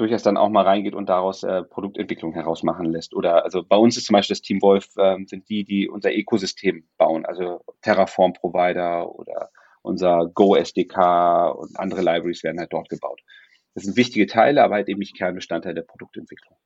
[0.02, 3.14] Durchaus dann auch mal reingeht und daraus äh, Produktentwicklung herausmachen lässt.
[3.14, 6.12] Oder also bei uns ist zum Beispiel das Team Wolf, äh, sind die, die unser
[6.12, 9.52] Ökosystem bauen, also Terraform-Provider oder
[9.84, 13.22] unser Go SDK und andere Libraries werden halt dort gebaut.
[13.76, 16.58] Das sind wichtige Teile, aber halt eben nicht Kernbestandteil der Produktentwicklung.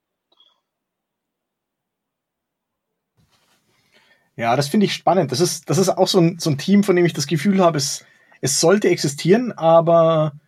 [4.37, 5.33] Ja, das finde ich spannend.
[5.33, 7.59] Das ist, das ist auch so ein, so ein Team, von dem ich das Gefühl
[7.59, 8.05] habe, es,
[8.39, 10.39] es sollte existieren, aber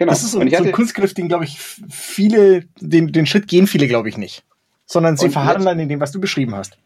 [0.00, 0.12] Genau.
[0.12, 3.86] Das ist so, so ein Kunstgriff, den, glaube ich, viele, den, den Schritt gehen viele,
[3.86, 4.44] glaube ich, nicht.
[4.86, 6.78] Sondern sie verharren dann in dem, was du beschrieben hast.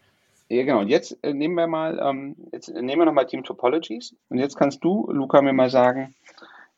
[0.49, 0.81] Ja, genau.
[0.81, 4.13] Und jetzt äh, nehmen wir mal, ähm, jetzt nehmen wir nochmal Team Topologies.
[4.27, 6.13] Und jetzt kannst du, Luca, mir mal sagen,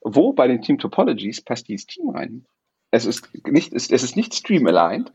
[0.02, 2.46] wo bei den Team Topologies passt dieses Team rein?
[2.92, 5.12] Es ist nicht, es, es ist nicht stream-aligned.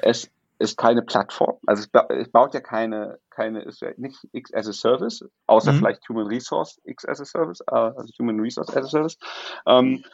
[0.00, 1.56] Es ist keine Plattform.
[1.66, 5.78] Also es, baut ja keine, keine, ist ja nicht X as a Service, außer mhm.
[5.78, 9.18] vielleicht Human Resource X as a Service, äh, also Human Resource as a Service.
[9.66, 10.04] Ähm,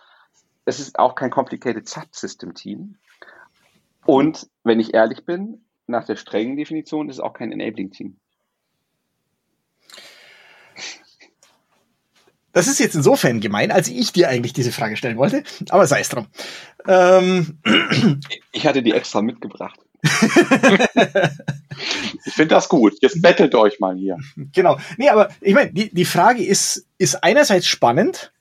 [0.68, 2.96] es ist auch kein complicated Subsystem-Team.
[4.04, 8.18] Und wenn ich ehrlich bin, nach der strengen Definition ist es auch kein Enabling-Team.
[12.52, 16.00] Das ist jetzt insofern gemein, als ich dir eigentlich diese Frage stellen wollte, aber sei
[16.00, 16.26] es drum.
[16.86, 17.60] Ähm.
[18.52, 19.80] Ich hatte die extra mitgebracht.
[20.02, 20.10] ich
[22.32, 22.94] finde das gut.
[23.00, 24.18] Jetzt bettelt euch mal hier.
[24.52, 24.78] Genau.
[24.96, 28.32] Nee, aber ich meine, die, die Frage ist, ist einerseits spannend,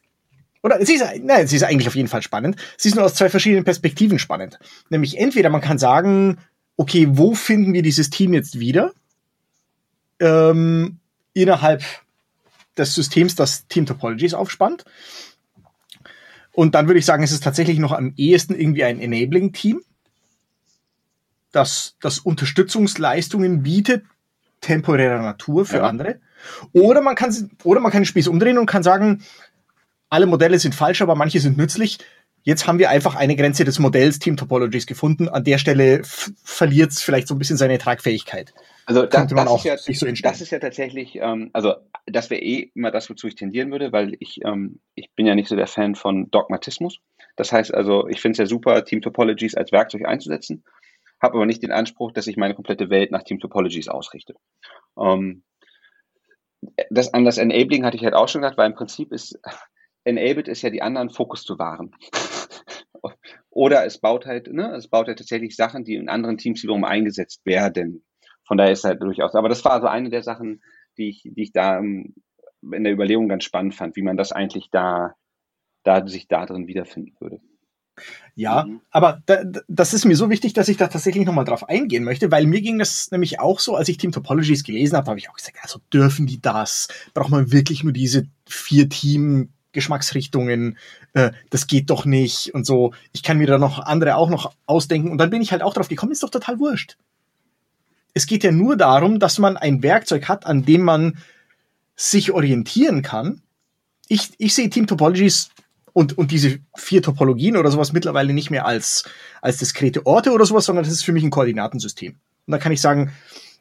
[0.64, 2.58] oder sie ist, nein, sie ist eigentlich auf jeden Fall spannend.
[2.78, 4.60] Sie ist nur aus zwei verschiedenen Perspektiven spannend.
[4.90, 6.38] Nämlich entweder man kann sagen,
[6.76, 8.92] okay, wo finden wir dieses Team jetzt wieder?
[10.20, 11.00] Ähm,
[11.34, 11.84] innerhalb
[12.78, 14.86] des Systems, das Team Topologies aufspannt.
[16.52, 19.82] Und dann würde ich sagen, es ist tatsächlich noch am ehesten irgendwie ein Enabling-Team,
[21.52, 24.06] das, das Unterstützungsleistungen bietet,
[24.62, 25.84] temporärer Natur für ja.
[25.84, 26.20] andere.
[26.72, 29.24] Oder man kann, oder man kann den Spieß umdrehen und kann sagen,
[30.10, 32.00] alle Modelle sind falsch, aber manche sind nützlich.
[32.44, 35.28] Jetzt haben wir einfach eine Grenze des Modells Team Topologies gefunden.
[35.28, 38.54] An der Stelle verliert es vielleicht so ein bisschen seine Tragfähigkeit.
[38.86, 41.74] Also da, das, ist ja, so das ist ja tatsächlich, ähm, also
[42.06, 45.36] das wäre eh immer das, wozu ich tendieren würde, weil ich, ähm, ich bin ja
[45.36, 47.00] nicht so der Fan von Dogmatismus.
[47.36, 50.64] Das heißt also, ich finde es ja super, Team Topologies als Werkzeug einzusetzen,
[51.22, 54.36] habe aber nicht den Anspruch, dass ich meine komplette Welt nach Team Topologies ausrichte.
[54.98, 55.44] Ähm,
[56.90, 59.38] das an das Enabling hatte ich halt auch schon gesagt, weil im Prinzip ist
[60.08, 61.92] enabled ist ja die anderen Fokus zu wahren.
[63.50, 66.84] Oder es baut halt, ne, es baut halt tatsächlich Sachen, die in anderen Teams wiederum
[66.84, 68.04] eingesetzt werden.
[68.46, 70.62] Von daher ist halt durchaus, aber das war also eine der Sachen,
[70.98, 72.16] die ich, die ich da ähm,
[72.62, 75.16] in der Überlegung ganz spannend fand, wie man das eigentlich da,
[75.84, 77.40] da sich da drin wiederfinden würde.
[78.36, 78.82] Ja, mhm.
[78.92, 82.32] aber da, das ist mir so wichtig, dass ich da tatsächlich nochmal drauf eingehen möchte,
[82.32, 85.30] weil mir ging das nämlich auch so, als ich Team Topologies gelesen habe, habe ich
[85.30, 86.88] auch gesagt, also dürfen die das?
[87.14, 90.78] Braucht man wirklich nur diese vier Team Geschmacksrichtungen,
[91.14, 92.94] äh, das geht doch nicht und so.
[93.14, 95.12] Ich kann mir da noch andere auch noch ausdenken.
[95.12, 96.98] Und dann bin ich halt auch drauf gekommen, ist doch total wurscht.
[98.16, 101.20] Es geht ja nur darum, dass man ein Werkzeug hat, an dem man
[101.96, 103.44] sich orientieren kann.
[104.08, 105.52] Ich, ich sehe Team Topologies
[105.94, 109.04] und, und diese vier Topologien oder sowas mittlerweile nicht mehr als,
[109.44, 112.14] als diskrete Orte oder sowas, sondern das ist für mich ein Koordinatensystem.
[112.14, 113.12] Und da kann ich sagen,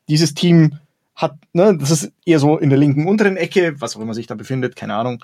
[0.09, 0.79] dieses Team
[1.15, 4.27] hat, ne, das ist eher so in der linken unteren Ecke, was auch immer sich
[4.27, 5.23] da befindet, keine Ahnung.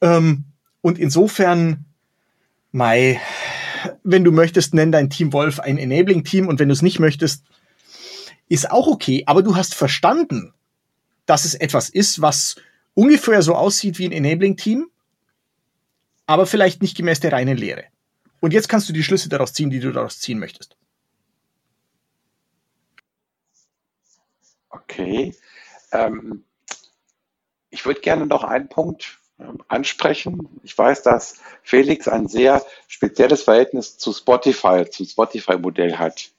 [0.00, 0.44] Ähm,
[0.80, 1.84] und insofern,
[2.72, 3.20] Mai,
[4.02, 7.44] wenn du möchtest, nenn dein Team Wolf ein Enabling-Team und wenn du es nicht möchtest,
[8.48, 9.24] ist auch okay.
[9.26, 10.54] Aber du hast verstanden,
[11.26, 12.56] dass es etwas ist, was
[12.94, 14.90] ungefähr so aussieht wie ein Enabling-Team,
[16.26, 17.84] aber vielleicht nicht gemäß der reinen Lehre.
[18.40, 20.76] Und jetzt kannst du die Schlüsse daraus ziehen, die du daraus ziehen möchtest.
[24.70, 25.34] Okay.
[25.92, 26.44] Ähm,
[27.70, 29.19] ich würde gerne noch einen Punkt
[29.68, 30.48] ansprechen.
[30.62, 36.30] Ich weiß, dass Felix ein sehr spezielles Verhältnis zu Spotify, zum Spotify-Modell hat.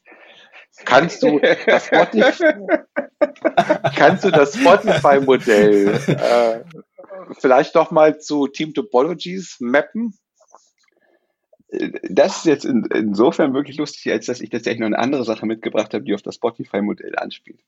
[0.86, 2.54] Kannst du das Spotify,
[3.96, 6.64] kannst du das Spotify-Modell äh,
[7.40, 10.18] vielleicht doch mal zu Team Topologies mappen?
[12.10, 15.46] Das ist jetzt in, insofern wirklich lustig, als dass ich tatsächlich noch eine andere Sache
[15.46, 17.60] mitgebracht habe, die auf das Spotify-Modell anspielt.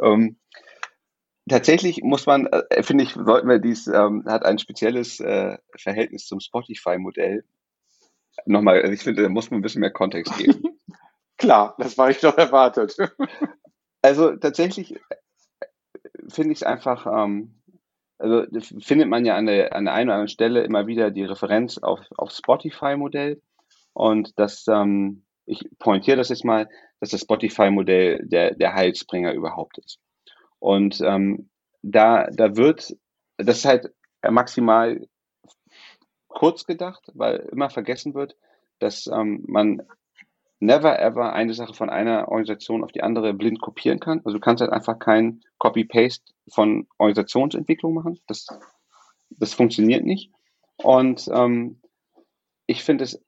[0.00, 0.36] Ähm,
[1.48, 6.26] tatsächlich muss man, äh, finde ich, sollten wir dies, ähm, hat ein spezielles äh, Verhältnis
[6.26, 7.44] zum Spotify-Modell.
[8.44, 10.62] Nochmal, also ich finde, da muss man ein bisschen mehr Kontext geben.
[11.38, 12.96] Klar, das war ich doch erwartet.
[14.02, 15.68] also tatsächlich äh,
[16.28, 17.54] finde ich es einfach, ähm,
[18.18, 18.46] also
[18.80, 21.78] findet man ja an der, an der einen oder anderen Stelle immer wieder die Referenz
[21.78, 23.40] auf, auf Spotify-Modell.
[23.92, 26.68] Und das, ähm, ich pointiere das jetzt mal,
[27.00, 30.00] dass das Spotify-Modell der, der Heilsbringer überhaupt ist.
[30.58, 31.48] Und ähm,
[31.82, 32.96] da, da wird,
[33.36, 33.92] das halt
[34.28, 35.06] maximal
[36.28, 38.36] kurz gedacht, weil immer vergessen wird,
[38.78, 39.82] dass ähm, man
[40.58, 44.20] never ever eine Sache von einer Organisation auf die andere blind kopieren kann.
[44.24, 48.18] Also du kannst halt einfach kein Copy-Paste von Organisationsentwicklung machen.
[48.26, 48.46] Das,
[49.30, 50.32] das funktioniert nicht.
[50.78, 51.80] Und ähm,
[52.66, 53.22] ich finde es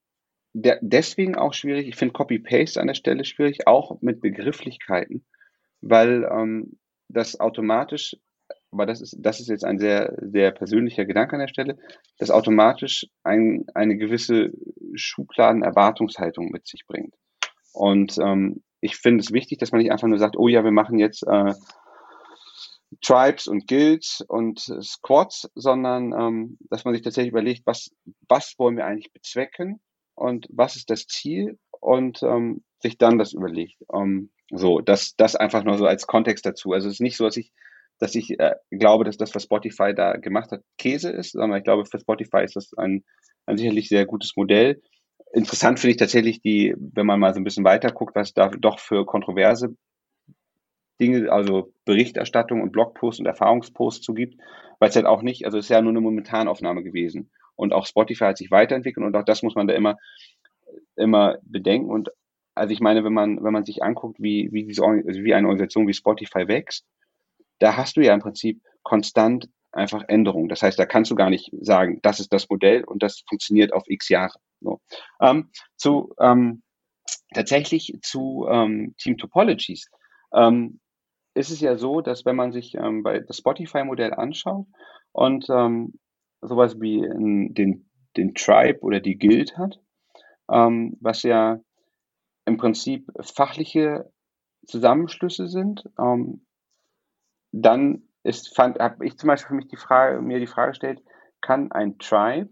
[0.55, 1.87] der, deswegen auch schwierig.
[1.89, 5.24] Ich finde Copy-Paste an der Stelle schwierig, auch mit Begrifflichkeiten,
[5.81, 6.79] weil ähm,
[7.09, 8.17] das automatisch
[8.71, 11.79] aber das ist, das ist jetzt ein sehr, sehr persönlicher Gedanke an der Stelle,
[12.19, 14.53] dass automatisch ein, eine gewisse
[14.95, 17.15] Schubladen-Erwartungshaltung mit sich bringt.
[17.73, 20.71] Und ähm, ich finde es wichtig, dass man nicht einfach nur sagt, oh ja, wir
[20.71, 21.55] machen jetzt äh,
[23.03, 27.91] Tribes und Guilds und Squads, sondern ähm, dass man sich tatsächlich überlegt, was,
[28.29, 29.81] was wollen wir eigentlich bezwecken
[30.15, 33.76] und was ist das Ziel und ähm, sich dann das überlegt.
[33.93, 36.72] Ähm, so, das, das einfach nur so als Kontext dazu.
[36.72, 37.53] Also es ist nicht so, dass ich
[37.99, 41.64] dass ich äh, glaube, dass das, was Spotify da gemacht hat, Käse ist, sondern ich
[41.64, 43.05] glaube, für Spotify ist das ein,
[43.47, 44.81] ein sicherlich sehr gutes Modell.
[45.33, 48.49] Interessant finde ich tatsächlich die, wenn man mal so ein bisschen weiter guckt, was da
[48.49, 49.74] doch für kontroverse
[51.01, 54.41] Dinge, also Berichterstattung und Blogposts und Erfahrungsposts zu gibt,
[54.79, 57.31] weil es halt auch nicht, also es ist ja nur eine Momentanaufnahme gewesen.
[57.57, 59.97] Und auch Spotify hat sich weiterentwickelt und auch das muss man da immer,
[60.97, 61.91] immer bedenken.
[61.91, 62.11] Und
[62.59, 65.47] also ich meine, wenn man, wenn man sich anguckt, wie, wie diese, also wie eine
[65.47, 66.85] Organisation wie Spotify wächst,
[67.59, 70.49] da hast du ja im Prinzip konstant einfach Änderungen.
[70.49, 73.73] Das heißt, da kannst du gar nicht sagen, das ist das Modell und das funktioniert
[73.73, 74.39] auf x Jahre.
[74.61, 74.81] So.
[75.21, 76.63] Ähm, zu ähm,
[77.35, 79.91] tatsächlich zu ähm, Team Topologies
[80.33, 80.81] ähm,
[81.35, 84.67] ist es ja so, dass wenn man sich ähm, bei das Spotify-Modell anschaut
[85.13, 85.99] und ähm,
[86.41, 89.81] sowas wie den, den Tribe oder die Guild hat,
[90.47, 91.61] was ja
[92.49, 94.11] im Prinzip fachliche
[94.67, 96.47] Zusammenschlüsse sind, ähm,
[97.53, 101.01] dann habe ich zum Beispiel für mich die Frage, mir die Frage gestellt,
[101.41, 102.51] kann ein Tribe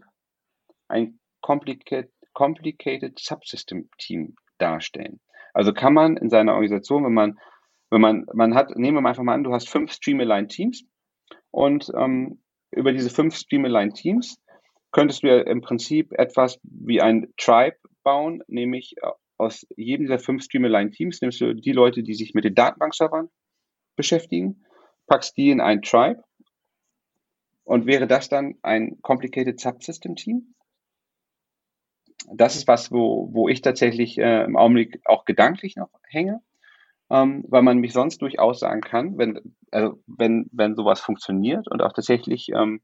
[0.89, 5.21] ein complicated, complicated Subsystem Team darstellen?
[5.55, 7.39] Also kann man in seiner Organisation, wenn man,
[7.91, 10.85] wenn man, man hat, nehmen wir mal einfach mal an, du hast fünf Stream-Aligned Teams
[11.51, 14.41] und ähm, über diese fünf Stream-Aligned Teams
[14.93, 20.19] könntest du ja im Prinzip etwas wie ein Tribe bauen, nämlich äh, aus jedem dieser
[20.19, 23.29] fünf Stream-Aligned Teams nimmst du die Leute, die sich mit den Datenbankservern
[23.97, 24.63] beschäftigen
[25.07, 26.23] packst die in ein Tribe
[27.65, 30.55] und wäre das dann ein Complicated Subsystem Team?
[32.33, 36.41] Das ist was, wo, wo ich tatsächlich äh, im Augenblick auch gedanklich noch hänge,
[37.09, 41.83] ähm, weil man mich sonst durchaus sagen kann, wenn, also wenn, wenn sowas funktioniert und
[41.83, 42.81] auch tatsächlich ähm,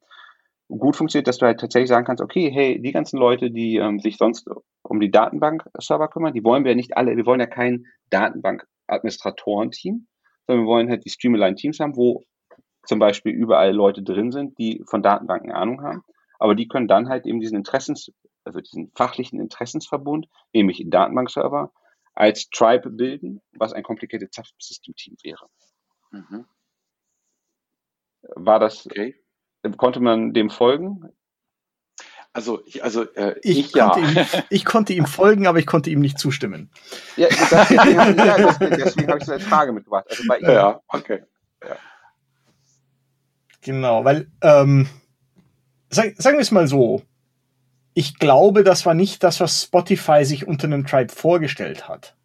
[0.78, 4.00] gut funktioniert, dass du halt tatsächlich sagen kannst, okay, hey, die ganzen Leute, die ähm,
[4.00, 4.48] sich sonst
[4.82, 10.06] um die Datenbank-Server kümmern, die wollen wir ja nicht alle, wir wollen ja kein Datenbank-Administratoren-Team,
[10.46, 12.22] sondern wir wollen halt die Streamline-Teams haben, wo
[12.84, 16.02] zum Beispiel überall Leute drin sind, die von Datenbanken Ahnung haben.
[16.38, 18.10] Aber die können dann halt eben diesen Interessens,
[18.44, 21.72] also diesen fachlichen Interessensverbund, nämlich Datenbankserver,
[22.14, 25.46] als Tribe bilden, was ein Complicated Subsystem-Team wäre.
[26.10, 26.44] Mhm.
[28.34, 29.21] War das, okay.
[29.76, 31.08] Konnte man dem folgen?
[32.34, 34.22] Also, ich, also äh, ich, ich konnte ja.
[34.22, 36.70] Ihm, ich konnte ihm folgen, aber ich konnte ihm nicht zustimmen.
[37.16, 40.06] Ja, das, deswegen, ja, deswegen habe ich so eine Frage mitgebracht.
[40.08, 41.24] Also bei ihm, ja, okay.
[41.62, 41.76] Ja.
[43.60, 44.88] Genau, weil, ähm,
[45.90, 47.02] sag, sagen wir es mal so,
[47.94, 52.16] ich glaube, das war nicht das, was Spotify sich unter einem Tribe vorgestellt hat.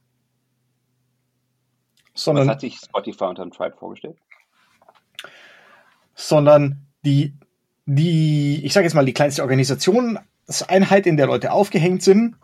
[2.14, 4.18] Sondern, was hat sich Spotify unter einem Tribe vorgestellt?
[6.16, 7.34] Sondern die,
[7.86, 12.36] die, ich sage jetzt mal, die kleinste Organisationseinheit, in der Leute aufgehängt sind,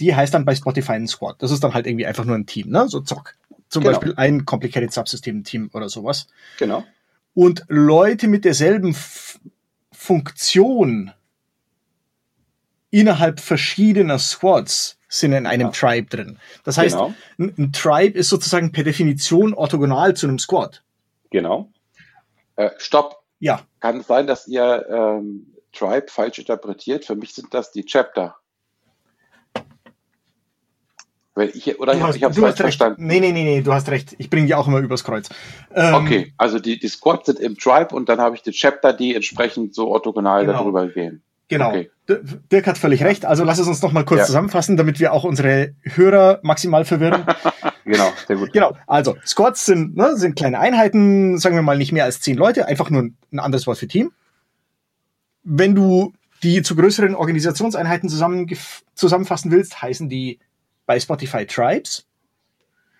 [0.00, 1.40] die heißt dann bei Spotify ein Squad.
[1.40, 2.88] Das ist dann halt irgendwie einfach nur ein Team, ne?
[2.88, 3.36] So Zock.
[3.68, 3.94] Zum genau.
[3.94, 6.26] Beispiel ein Complicated Subsystem Team oder sowas.
[6.58, 6.84] Genau.
[7.32, 9.38] Und Leute mit derselben F
[9.92, 11.12] Funktion
[12.90, 15.72] innerhalb verschiedener Squads sind in einem ja.
[15.72, 16.38] Tribe drin.
[16.64, 17.14] Das heißt, genau.
[17.38, 20.82] ein, ein, Tribe ist sozusagen per Definition orthogonal zu einem Squad.
[21.30, 21.70] Genau.
[22.56, 23.21] Äh, stopp.
[23.42, 23.60] Ja.
[23.80, 27.04] Kann es sein, dass ihr ähm, Tribe falsch interpretiert?
[27.04, 28.36] Für mich sind das die Chapter.
[31.34, 33.04] Weil ich, oder du hast, ich habe falsch verstanden.
[33.04, 34.14] Nee, nee, nee, nee, du hast recht.
[34.18, 35.28] Ich bringe die auch immer übers Kreuz.
[35.74, 38.92] Ähm, okay, also die, die Squads sind im Tribe und dann habe ich die Chapter,
[38.92, 40.58] die entsprechend so orthogonal genau.
[40.58, 41.24] darüber gehen.
[41.48, 41.70] Genau.
[41.70, 41.90] Okay.
[42.52, 43.24] Dirk hat völlig recht.
[43.24, 44.26] Also lass es uns noch mal kurz ja.
[44.26, 47.26] zusammenfassen, damit wir auch unsere Hörer maximal verwirren.
[47.84, 48.52] genau, sehr gut.
[48.52, 48.76] Genau.
[48.86, 52.66] Also Squads sind, ne, sind kleine Einheiten, sagen wir mal nicht mehr als zehn Leute,
[52.66, 54.12] einfach nur ein anderes Wort für Team.
[55.44, 56.12] Wenn du
[56.42, 60.40] die zu größeren Organisationseinheiten zusammenfassen willst, heißen die
[60.86, 62.06] bei Spotify Tribes.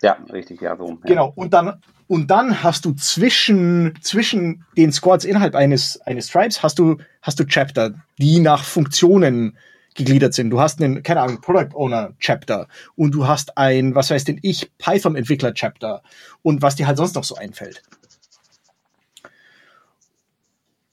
[0.01, 0.89] Ja, richtig, ja, so.
[0.89, 0.95] Ja.
[1.03, 1.33] Genau.
[1.35, 6.79] Und dann, und dann hast du zwischen, zwischen den Squads innerhalb eines, eines Tribes hast
[6.79, 9.57] du, hast du Chapter, die nach Funktionen
[9.95, 10.49] gegliedert sind.
[10.49, 14.39] Du hast einen, keine Ahnung, Product Owner Chapter und du hast ein, was weiß denn
[14.41, 16.01] ich, Python Entwickler Chapter
[16.41, 17.83] und was dir halt sonst noch so einfällt.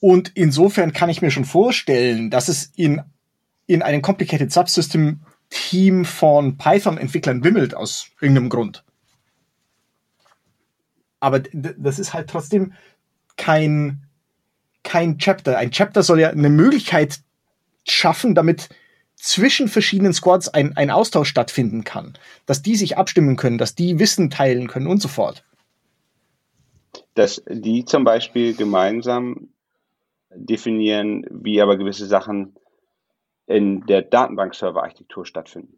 [0.01, 3.03] Und insofern kann ich mir schon vorstellen, dass es in,
[3.66, 5.20] in einem Complicated Subsystem
[5.51, 8.84] Team von Python Entwicklern wimmelt aus irgendeinem Grund.
[11.18, 12.72] Aber das ist halt trotzdem
[13.36, 14.07] kein,
[14.84, 15.59] kein Chapter.
[15.59, 17.20] Ein Chapter soll ja eine Möglichkeit
[17.86, 18.70] schaffen, damit
[19.20, 22.14] zwischen verschiedenen Squads ein, ein Austausch stattfinden kann,
[22.46, 25.44] dass die sich abstimmen können, dass die Wissen teilen können und so fort.
[27.14, 29.50] Dass die zum Beispiel gemeinsam
[30.34, 32.56] definieren, wie aber gewisse Sachen
[33.46, 35.76] in der Datenbank-Server-Architektur stattfinden.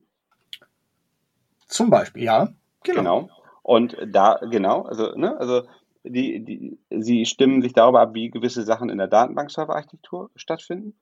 [1.66, 2.52] Zum Beispiel, ja.
[2.82, 2.98] Genau.
[3.22, 3.30] genau.
[3.62, 5.62] Und da, genau, also, ne, also
[6.04, 10.94] die, die, sie stimmen sich darüber ab, wie gewisse Sachen in der Datenbank-Server-Architektur stattfinden.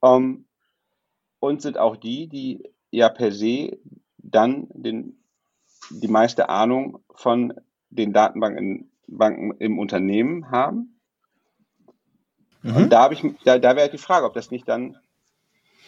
[0.00, 0.45] Um,
[1.40, 3.78] und sind auch die, die ja per se
[4.18, 5.18] dann den,
[5.90, 7.54] die meiste Ahnung von
[7.90, 10.98] den Datenbanken Banken im Unternehmen haben.
[12.62, 12.76] Mhm.
[12.76, 14.96] Und da habe ich, da, da wäre die Frage, ob das nicht dann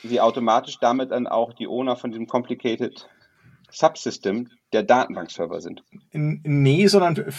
[0.02, 3.08] sie automatisch damit dann auch die Owner von diesem complicated
[3.70, 5.82] Subsystem der Datenbankserver sind.
[6.12, 7.32] Nee, sondern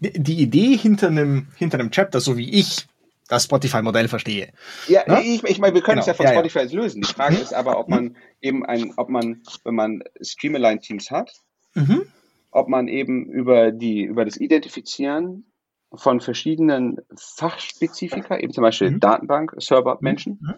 [0.00, 2.86] die Idee hinter einem, hinter einem Chapter, so wie ich
[3.28, 4.52] das Spotify-Modell verstehe.
[4.88, 5.22] Ja, ne?
[5.22, 6.00] ich, ich meine, wir können genau.
[6.00, 6.80] es ja von ja, Spotify ja.
[6.80, 7.02] lösen.
[7.02, 7.42] Die Frage mhm.
[7.42, 11.32] ist aber, ob man eben ein, ob man, wenn man Streamline-Teams hat,
[11.74, 12.06] mhm.
[12.50, 15.46] ob man eben über die, über das Identifizieren
[15.94, 19.00] von verschiedenen Fachspezifika, eben zum Beispiel mhm.
[19.00, 20.54] Datenbank-Server-Menschen, mhm.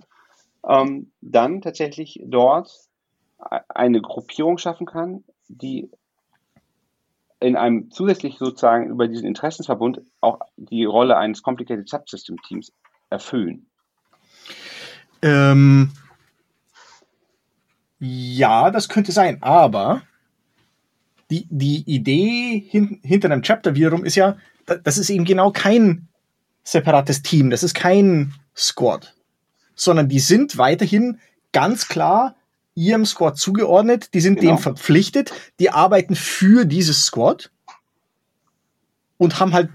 [0.68, 2.70] ähm, dann tatsächlich dort
[3.68, 5.90] eine Gruppierung schaffen kann, die
[7.40, 12.72] in einem zusätzlich sozusagen über diesen Interessensverbund auch die Rolle eines Complicated Subsystem Teams
[13.10, 13.66] erfüllen?
[15.22, 15.92] Ähm,
[18.00, 20.02] ja, das könnte sein, aber
[21.30, 24.36] die, die Idee hin, hinter einem Chapter wiederum ist ja,
[24.66, 26.08] das ist eben genau kein
[26.62, 29.14] separates Team, das ist kein Squad,
[29.74, 31.18] sondern die sind weiterhin
[31.52, 32.34] ganz klar
[32.78, 34.52] ihrem Squad zugeordnet, die sind genau.
[34.52, 37.50] dem verpflichtet, die arbeiten für dieses Squad
[39.16, 39.70] und haben halt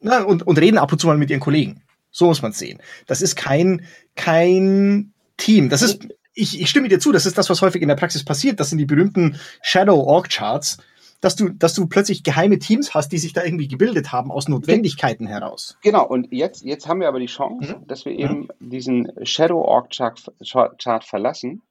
[0.00, 1.82] na, und, und reden ab und zu mal mit ihren Kollegen.
[2.10, 2.80] So muss man es sehen.
[3.06, 3.84] Das ist kein,
[4.16, 5.68] kein Team.
[5.68, 8.24] Das ist, ich, ich stimme dir zu, das ist das, was häufig in der Praxis
[8.24, 8.60] passiert.
[8.60, 10.78] Das sind die berühmten Shadow Org Charts,
[11.20, 14.48] dass du, dass du plötzlich geheime Teams hast, die sich da irgendwie gebildet haben aus
[14.48, 15.76] Notwendigkeiten heraus.
[15.82, 17.86] Genau, und jetzt, jetzt haben wir aber die Chance, mhm.
[17.86, 18.70] dass wir eben mhm.
[18.70, 21.62] diesen Shadow Org Chart, Chart verlassen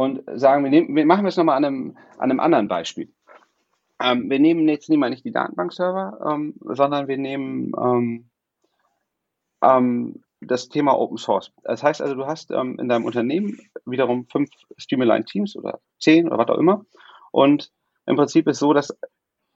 [0.00, 3.12] und sagen, wir, nehmen, wir machen es nochmal an einem, an einem anderen Beispiel.
[4.02, 8.30] Ähm, wir nehmen jetzt mal nicht die Datenbankserver, ähm, sondern wir nehmen ähm,
[9.62, 11.52] ähm, das Thema Open Source.
[11.64, 14.48] Das heißt also, du hast ähm, in deinem Unternehmen wiederum fünf
[14.78, 16.86] Streamline Teams oder zehn oder was auch immer.
[17.30, 17.70] Und
[18.06, 18.96] im Prinzip ist so, dass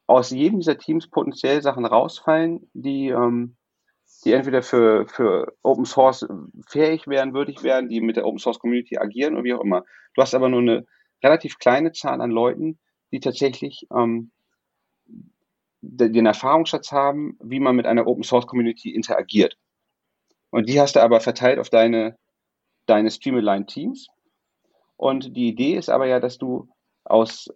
[0.06, 3.56] aus jedem dieser Teams potenziell Sachen rausfallen, die, ähm,
[4.24, 6.26] die entweder für, für Open Source
[6.68, 9.84] fähig wären, würdig wären, die mit der Open Source Community agieren oder wie auch immer.
[10.14, 10.86] Du hast aber nur eine
[11.22, 12.78] relativ kleine Zahl an Leuten,
[13.12, 14.30] die tatsächlich ähm,
[15.80, 19.56] den Erfahrungsschatz haben, wie man mit einer Open Source Community interagiert.
[20.50, 22.16] Und die hast du aber verteilt auf deine,
[22.86, 24.08] deine Streamline Teams.
[24.96, 26.68] Und die Idee ist aber ja, dass du
[27.04, 27.48] aus,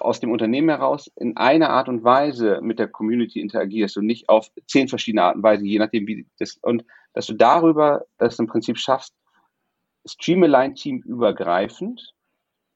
[0.00, 4.28] aus dem Unternehmen heraus in einer Art und Weise mit der Community interagierst und nicht
[4.28, 8.38] auf zehn verschiedene Arten und Weisen, je nachdem, wie das, und dass du darüber das
[8.38, 9.14] im Prinzip schaffst,
[10.06, 12.14] Streamline-Team übergreifend,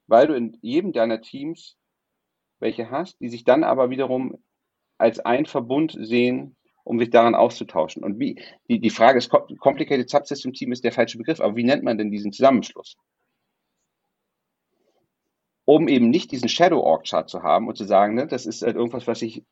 [0.06, 1.76] weil du in jedem deiner Teams
[2.60, 4.38] welche hast, die sich dann aber wiederum
[4.98, 8.04] als ein Verbund sehen, um sich daran auszutauschen.
[8.04, 11.64] Und wie, die, die Frage ist, Complicated Subsystem Team ist der falsche Begriff, aber wie
[11.64, 12.96] nennt man denn diesen Zusammenschluss?
[15.64, 18.62] Um eben nicht diesen Shadow Org Chart zu haben und zu sagen, ne, das ist
[18.62, 19.42] halt irgendwas, was sich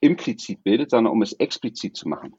[0.00, 2.34] implizit bildet, sondern um es explizit zu machen.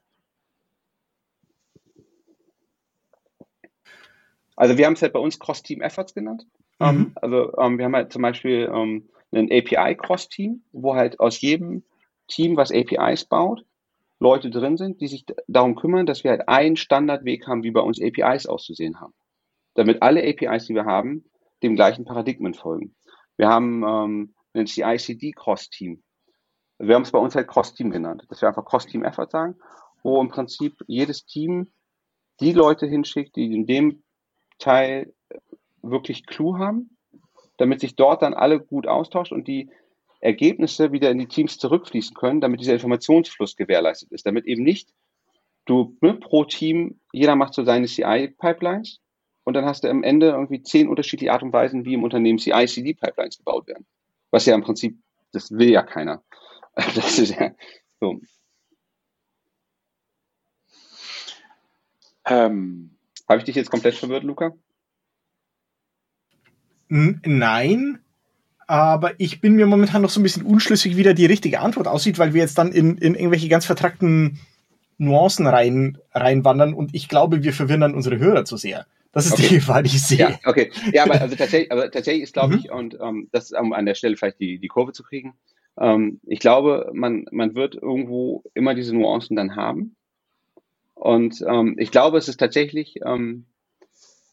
[4.56, 6.46] Also wir haben es halt bei uns Cross-Team Efforts genannt.
[6.80, 6.88] Mhm.
[6.88, 11.84] Um, also ähm, wir haben halt zum Beispiel um, ein API-Cross-Team, wo halt aus jedem
[12.28, 13.66] Team, was APIs baut,
[14.20, 17.82] Leute drin sind, die sich darum kümmern, dass wir halt einen Standardweg haben, wie bei
[17.82, 19.14] uns APIs auszusehen haben.
[19.76, 21.26] Damit alle APIs, die wir haben,
[21.62, 22.96] dem gleichen Paradigmen folgen.
[23.38, 26.04] Wir haben ähm, ein CI-CD-Cross-Team.
[26.80, 29.56] Wir haben es bei uns halt Cross-Team genannt, dass wir einfach Cross-Team-Effort sagen,
[30.04, 31.72] wo im Prinzip jedes Team
[32.40, 34.04] die Leute hinschickt, die in dem
[34.60, 35.14] Teil
[35.82, 36.98] wirklich Clou haben,
[37.58, 39.70] damit sich dort dann alle gut austauschen und die
[40.20, 44.90] Ergebnisse wieder in die Teams zurückfließen können, damit dieser Informationsfluss gewährleistet ist, damit eben nicht
[45.66, 49.00] du ne, pro Team, jeder macht so seine CI-Pipelines
[49.48, 52.38] und dann hast du am Ende irgendwie zehn unterschiedliche Art und Weisen, wie im Unternehmen
[52.38, 53.86] CI-CD-Pipelines gebaut werden.
[54.30, 54.98] Was ja im Prinzip,
[55.32, 56.22] das will ja keiner.
[56.96, 57.52] Das ist ja
[58.02, 58.20] so.
[62.26, 62.98] Ähm,
[63.30, 64.52] Habe ich dich jetzt komplett verwirrt, Luca?
[66.90, 68.00] Nein,
[68.68, 71.88] aber ich bin mir momentan noch so ein bisschen unschlüssig, wie da die richtige Antwort
[71.88, 74.42] aussieht, weil wir jetzt dann in, in irgendwelche ganz vertrackten
[74.98, 78.86] Nuancen rein, reinwandern und ich glaube, wir verwirren dann unsere Hörer zu sehr.
[79.18, 79.48] Das ist okay.
[79.48, 80.20] die Gefahr, die ich sehe.
[80.20, 80.70] Ja, okay.
[80.94, 82.60] Ja, aber also tatsächlich, aber tatsächlich ist, glaube mhm.
[82.60, 85.34] ich, und ähm, das ist um an der Stelle vielleicht die, die Kurve zu kriegen.
[85.80, 89.96] Ähm, ich glaube, man, man wird irgendwo immer diese Nuancen dann haben.
[90.94, 93.46] Und ähm, ich glaube, es ist tatsächlich, ähm,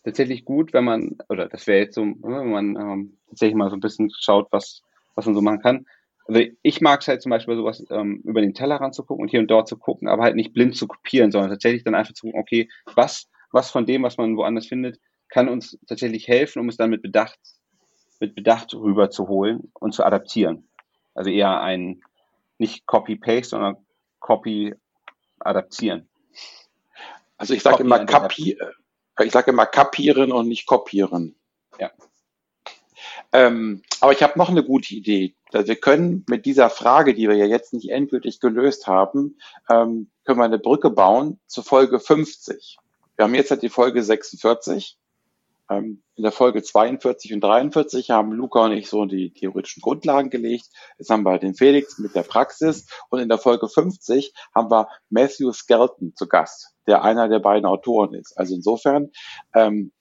[0.05, 3.71] tatsächlich gut, wenn man, oder das wäre jetzt so, ne, wenn man ähm, tatsächlich mal
[3.71, 4.83] so ein bisschen schaut, was,
[5.15, 5.87] was man so machen kann.
[6.27, 9.31] Also ich mag es halt zum Beispiel sowas ähm, über den Tellerrand zu gucken und
[9.31, 12.13] hier und dort zu gucken, aber halt nicht blind zu kopieren, sondern tatsächlich dann einfach
[12.13, 16.61] zu gucken, okay, was, was von dem, was man woanders findet, kann uns tatsächlich helfen,
[16.61, 17.39] um es dann mit Bedacht,
[18.21, 20.69] mit Bedacht rüber zu holen und zu adaptieren.
[21.15, 22.03] Also eher ein
[22.59, 23.77] nicht Copy-Paste, sondern
[24.21, 26.09] Copy-Adaptieren.
[27.37, 28.59] Also ich sage immer Kapi,
[29.23, 31.37] ich sage immer kapieren und nicht kopieren.
[31.79, 31.91] Ja.
[33.33, 35.35] Ähm, aber ich habe noch eine gute Idee.
[35.53, 39.39] Wir können mit dieser Frage, die wir ja jetzt nicht endgültig gelöst haben,
[39.69, 42.79] ähm, können wir eine Brücke bauen zur Folge 50.
[43.17, 44.99] Wir haben jetzt halt die Folge 46.
[45.71, 50.31] Ähm, in der Folge 42 und 43 haben Luca und ich so die theoretischen Grundlagen
[50.31, 50.67] gelegt.
[50.99, 54.89] Jetzt haben wir den Felix mit der Praxis und in der Folge 50 haben wir
[55.09, 58.37] Matthew Skelton zu Gast, der einer der beiden Autoren ist.
[58.37, 59.11] Also insofern,
[59.55, 59.93] ähm,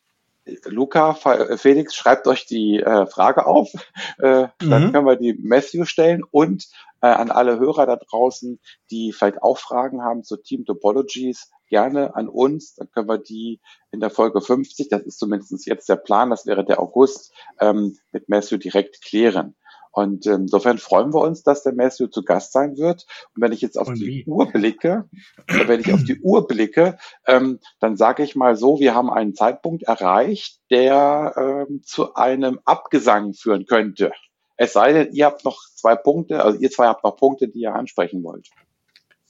[0.66, 1.14] Luca,
[1.56, 3.72] Felix, schreibt euch die äh, Frage auf,
[4.22, 4.70] äh, mhm.
[4.70, 6.68] dann können wir die Matthew stellen und
[7.02, 8.60] äh, an alle Hörer da draußen,
[8.92, 12.76] die vielleicht auch Fragen haben zu Team Topologies, gerne an uns.
[12.76, 13.60] Dann können wir die
[13.92, 17.98] in der Folge 50, das ist zumindest jetzt der Plan, das wäre der August, ähm,
[18.12, 19.56] mit Matthew direkt klären.
[19.92, 23.08] Und ähm, insofern freuen wir uns, dass der Matthew zu Gast sein wird.
[23.36, 24.26] Und wenn ich jetzt auf Und die wie?
[24.28, 25.10] Uhr blicke,
[25.48, 29.34] wenn ich auf die Uhr blicke, ähm, dann sage ich mal so, wir haben einen
[29.34, 34.12] Zeitpunkt erreicht, der ähm, zu einem Abgesang führen könnte.
[34.58, 37.62] Es sei denn, ihr habt noch zwei Punkte, also ihr zwei habt noch Punkte, die
[37.62, 38.50] ihr ansprechen wollt.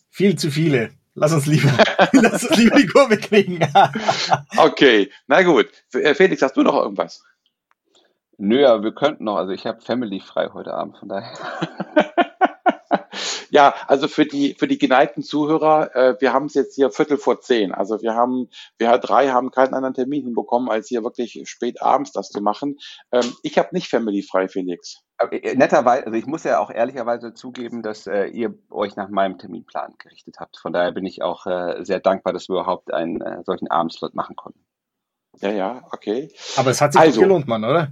[0.10, 0.92] Viel zu viele.
[1.16, 1.72] Lass uns lieber,
[2.14, 3.60] lass uns lieber die Kurve kriegen.
[4.58, 5.70] okay, na gut.
[5.94, 7.24] Äh, Felix, hast du noch irgendwas?
[8.38, 9.38] Nö, ja, wir könnten noch.
[9.38, 11.32] Also ich habe Family frei heute Abend, von daher.
[13.54, 17.18] Ja, also für die für die geneigten Zuhörer, äh, wir haben es jetzt hier Viertel
[17.18, 17.72] vor zehn.
[17.72, 18.50] Also wir haben,
[18.80, 22.80] wir drei haben keinen anderen Termin hinbekommen, als hier wirklich spät abends das zu machen.
[23.12, 25.04] Ähm, ich habe nicht Family frei, Felix.
[25.20, 29.38] Äh, netterweise, also ich muss ja auch ehrlicherweise zugeben, dass äh, ihr euch nach meinem
[29.38, 30.58] Terminplan gerichtet habt.
[30.58, 34.16] Von daher bin ich auch äh, sehr dankbar, dass wir überhaupt einen äh, solchen Abendslot
[34.16, 34.66] machen konnten.
[35.42, 36.34] Ja, ja, okay.
[36.58, 37.90] Aber es hat sich also, gelohnt, Mann, oder?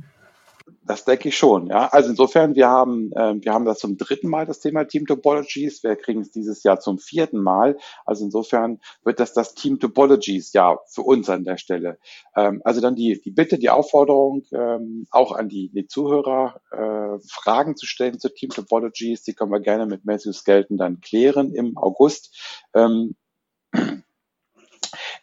[0.83, 1.89] Das denke ich schon, ja.
[1.89, 5.83] Also insofern, wir haben, äh, wir haben das zum dritten Mal, das Thema Team Topologies.
[5.83, 7.77] Wir kriegen es dieses Jahr zum vierten Mal.
[8.03, 11.99] Also insofern wird das das Team Topologies ja für uns an der Stelle.
[12.35, 17.19] Ähm, also dann die, die Bitte, die Aufforderung, ähm, auch an die, die Zuhörer, äh,
[17.29, 19.21] Fragen zu stellen zu Team Topologies.
[19.21, 22.35] Die können wir gerne mit Matthew Skelton dann klären im August.
[22.73, 23.15] Ähm,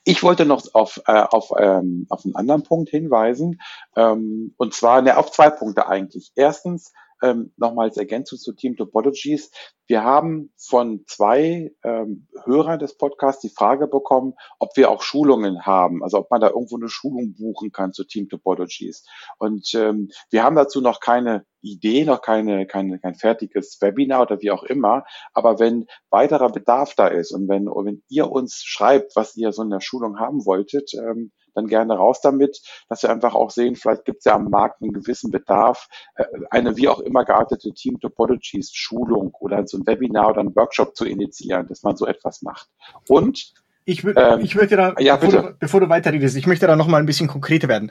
[0.09, 3.61] ich wollte noch auf, äh, auf, ähm, auf einen anderen Punkt hinweisen,
[3.95, 6.33] ähm, und zwar ne, auf zwei Punkte eigentlich.
[6.35, 9.51] Erstens, ähm, nochmals Ergänzung zu Team Topologies.
[9.87, 15.65] Wir haben von zwei ähm, Hörern des Podcasts die Frage bekommen, ob wir auch Schulungen
[15.65, 19.07] haben, also ob man da irgendwo eine Schulung buchen kann zu Team Topologies.
[19.39, 24.41] Und ähm, wir haben dazu noch keine Idee, noch keine, keine, kein fertiges Webinar oder
[24.41, 25.05] wie auch immer.
[25.33, 29.63] Aber wenn weiterer Bedarf da ist und wenn, wenn ihr uns schreibt, was ihr so
[29.63, 33.77] in der Schulung haben wolltet, ähm, dann gerne raus damit, dass wir einfach auch sehen,
[33.77, 37.73] vielleicht gibt es ja am Markt einen gewissen Bedarf, äh, eine wie auch immer geartete
[37.73, 42.07] Team Topologies Schulung oder so ein Webinar oder ein Workshop zu initiieren, dass man so
[42.07, 42.69] etwas macht.
[43.09, 43.53] Und
[43.85, 46.89] ich, ähm, ich möchte da, ja, bevor, du, bevor du weiterredest, ich möchte da noch
[46.89, 47.91] mal ein bisschen konkreter werden.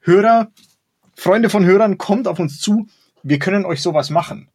[0.00, 0.48] Hörer,
[1.14, 2.86] Freunde von Hörern, kommt auf uns zu.
[3.22, 4.50] Wir können euch sowas machen.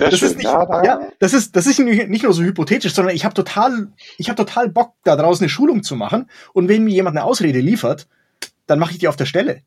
[0.00, 0.30] Sehr das schön.
[0.30, 3.34] Ist nicht, ja, ja, das ist, das ist nicht nur so hypothetisch, sondern ich habe
[3.34, 6.30] total, ich habe total Bock, da draußen eine Schulung zu machen.
[6.54, 8.08] Und wenn mir jemand eine Ausrede liefert,
[8.66, 9.60] dann mache ich die auf der Stelle.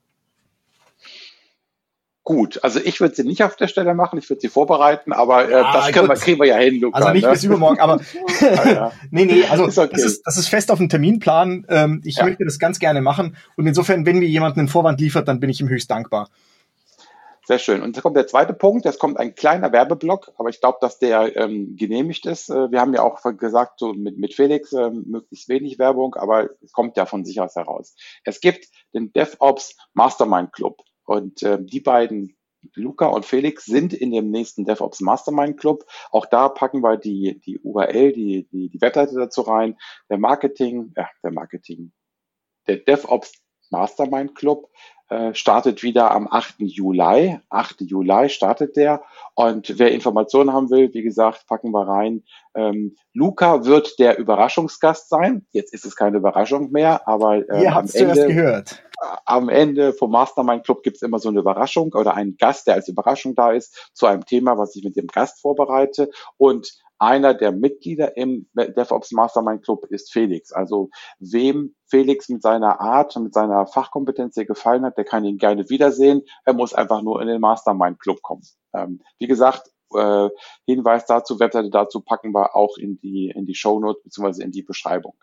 [2.23, 5.51] Gut, also ich würde sie nicht auf der Stelle machen, ich würde sie vorbereiten, aber
[5.51, 6.97] äh, ah, das können wir, kriegen wir ja hin, Luca.
[6.97, 7.31] Also nicht ne?
[7.31, 7.99] bis übermorgen, aber
[8.39, 8.91] ja, ja.
[9.11, 9.89] nee, nee, also ist okay.
[9.91, 11.67] das, ist, das ist fest auf dem Terminplan.
[11.69, 12.25] Ähm, ich ja.
[12.25, 15.51] möchte das ganz gerne machen und insofern, wenn mir jemand einen Vorwand liefert, dann bin
[15.51, 16.29] ich ihm höchst dankbar.
[17.45, 17.81] Sehr schön.
[17.81, 18.85] Und jetzt kommt der zweite Punkt.
[18.85, 22.49] Jetzt kommt ein kleiner Werbeblock, aber ich glaube, dass der ähm, genehmigt ist.
[22.49, 26.49] Äh, wir haben ja auch gesagt, so mit, mit Felix äh, möglichst wenig Werbung, aber
[26.61, 27.95] es kommt ja von sich aus heraus.
[28.23, 32.37] Es gibt den DevOps Mastermind Club und äh, die beiden
[32.75, 35.83] Luca und Felix sind in dem nächsten DevOps Mastermind Club.
[36.11, 39.77] Auch da packen wir die, die URL, die, die, die Webseite dazu rein.
[40.09, 41.91] Der Marketing, ja, der Marketing,
[42.67, 43.42] der DevOps
[43.73, 44.69] Mastermind Club
[45.09, 46.55] äh, startet wieder am 8.
[46.59, 47.37] Juli.
[47.49, 47.81] 8.
[47.81, 49.03] Juli startet der.
[49.35, 52.23] Und wer Informationen haben will, wie gesagt, packen wir rein.
[52.55, 55.45] Ähm, Luca wird der Überraschungsgast sein.
[55.51, 58.83] Jetzt ist es keine Überraschung mehr, aber äh, Ihr am Ende, gehört.
[59.25, 62.75] am Ende vom Mastermind Club gibt es immer so eine Überraschung oder einen Gast, der
[62.75, 66.09] als Überraschung da ist, zu einem Thema, was ich mit dem Gast vorbereite.
[66.37, 66.73] Und
[67.03, 70.51] einer der Mitglieder im DevOps Mastermind Club ist Felix.
[70.51, 70.89] Also
[71.19, 75.37] wem Felix mit seiner Art und mit seiner Fachkompetenz sehr gefallen hat, der kann ihn
[75.37, 76.23] gerne wiedersehen.
[76.45, 78.43] Er muss einfach nur in den Mastermind Club kommen.
[78.73, 80.29] Ähm, wie gesagt, äh,
[80.65, 84.43] Hinweis dazu, Webseite dazu packen wir auch in die, in die Show Notes bzw.
[84.43, 85.15] in die Beschreibung.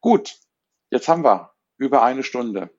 [0.00, 0.36] Gut,
[0.90, 2.70] jetzt haben wir über eine Stunde.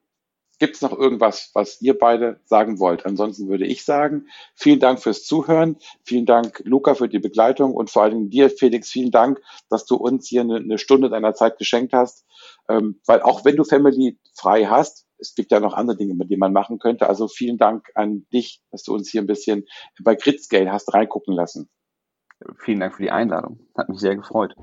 [0.59, 3.05] Gibt es noch irgendwas, was ihr beide sagen wollt?
[3.05, 5.77] Ansonsten würde ich sagen, vielen Dank fürs Zuhören.
[6.03, 9.85] Vielen Dank, Luca, für die Begleitung und vor allen Dingen dir, Felix, vielen Dank, dass
[9.85, 12.25] du uns hier eine, eine Stunde deiner Zeit geschenkt hast.
[12.69, 16.29] Ähm, weil auch wenn du Family frei hast, es gibt ja noch andere Dinge, mit
[16.29, 17.07] denen man machen könnte.
[17.07, 19.65] Also vielen Dank an dich, dass du uns hier ein bisschen
[20.01, 21.69] bei Gridscale hast reingucken lassen.
[22.59, 23.59] Vielen Dank für die Einladung.
[23.75, 24.53] Hat mich sehr gefreut.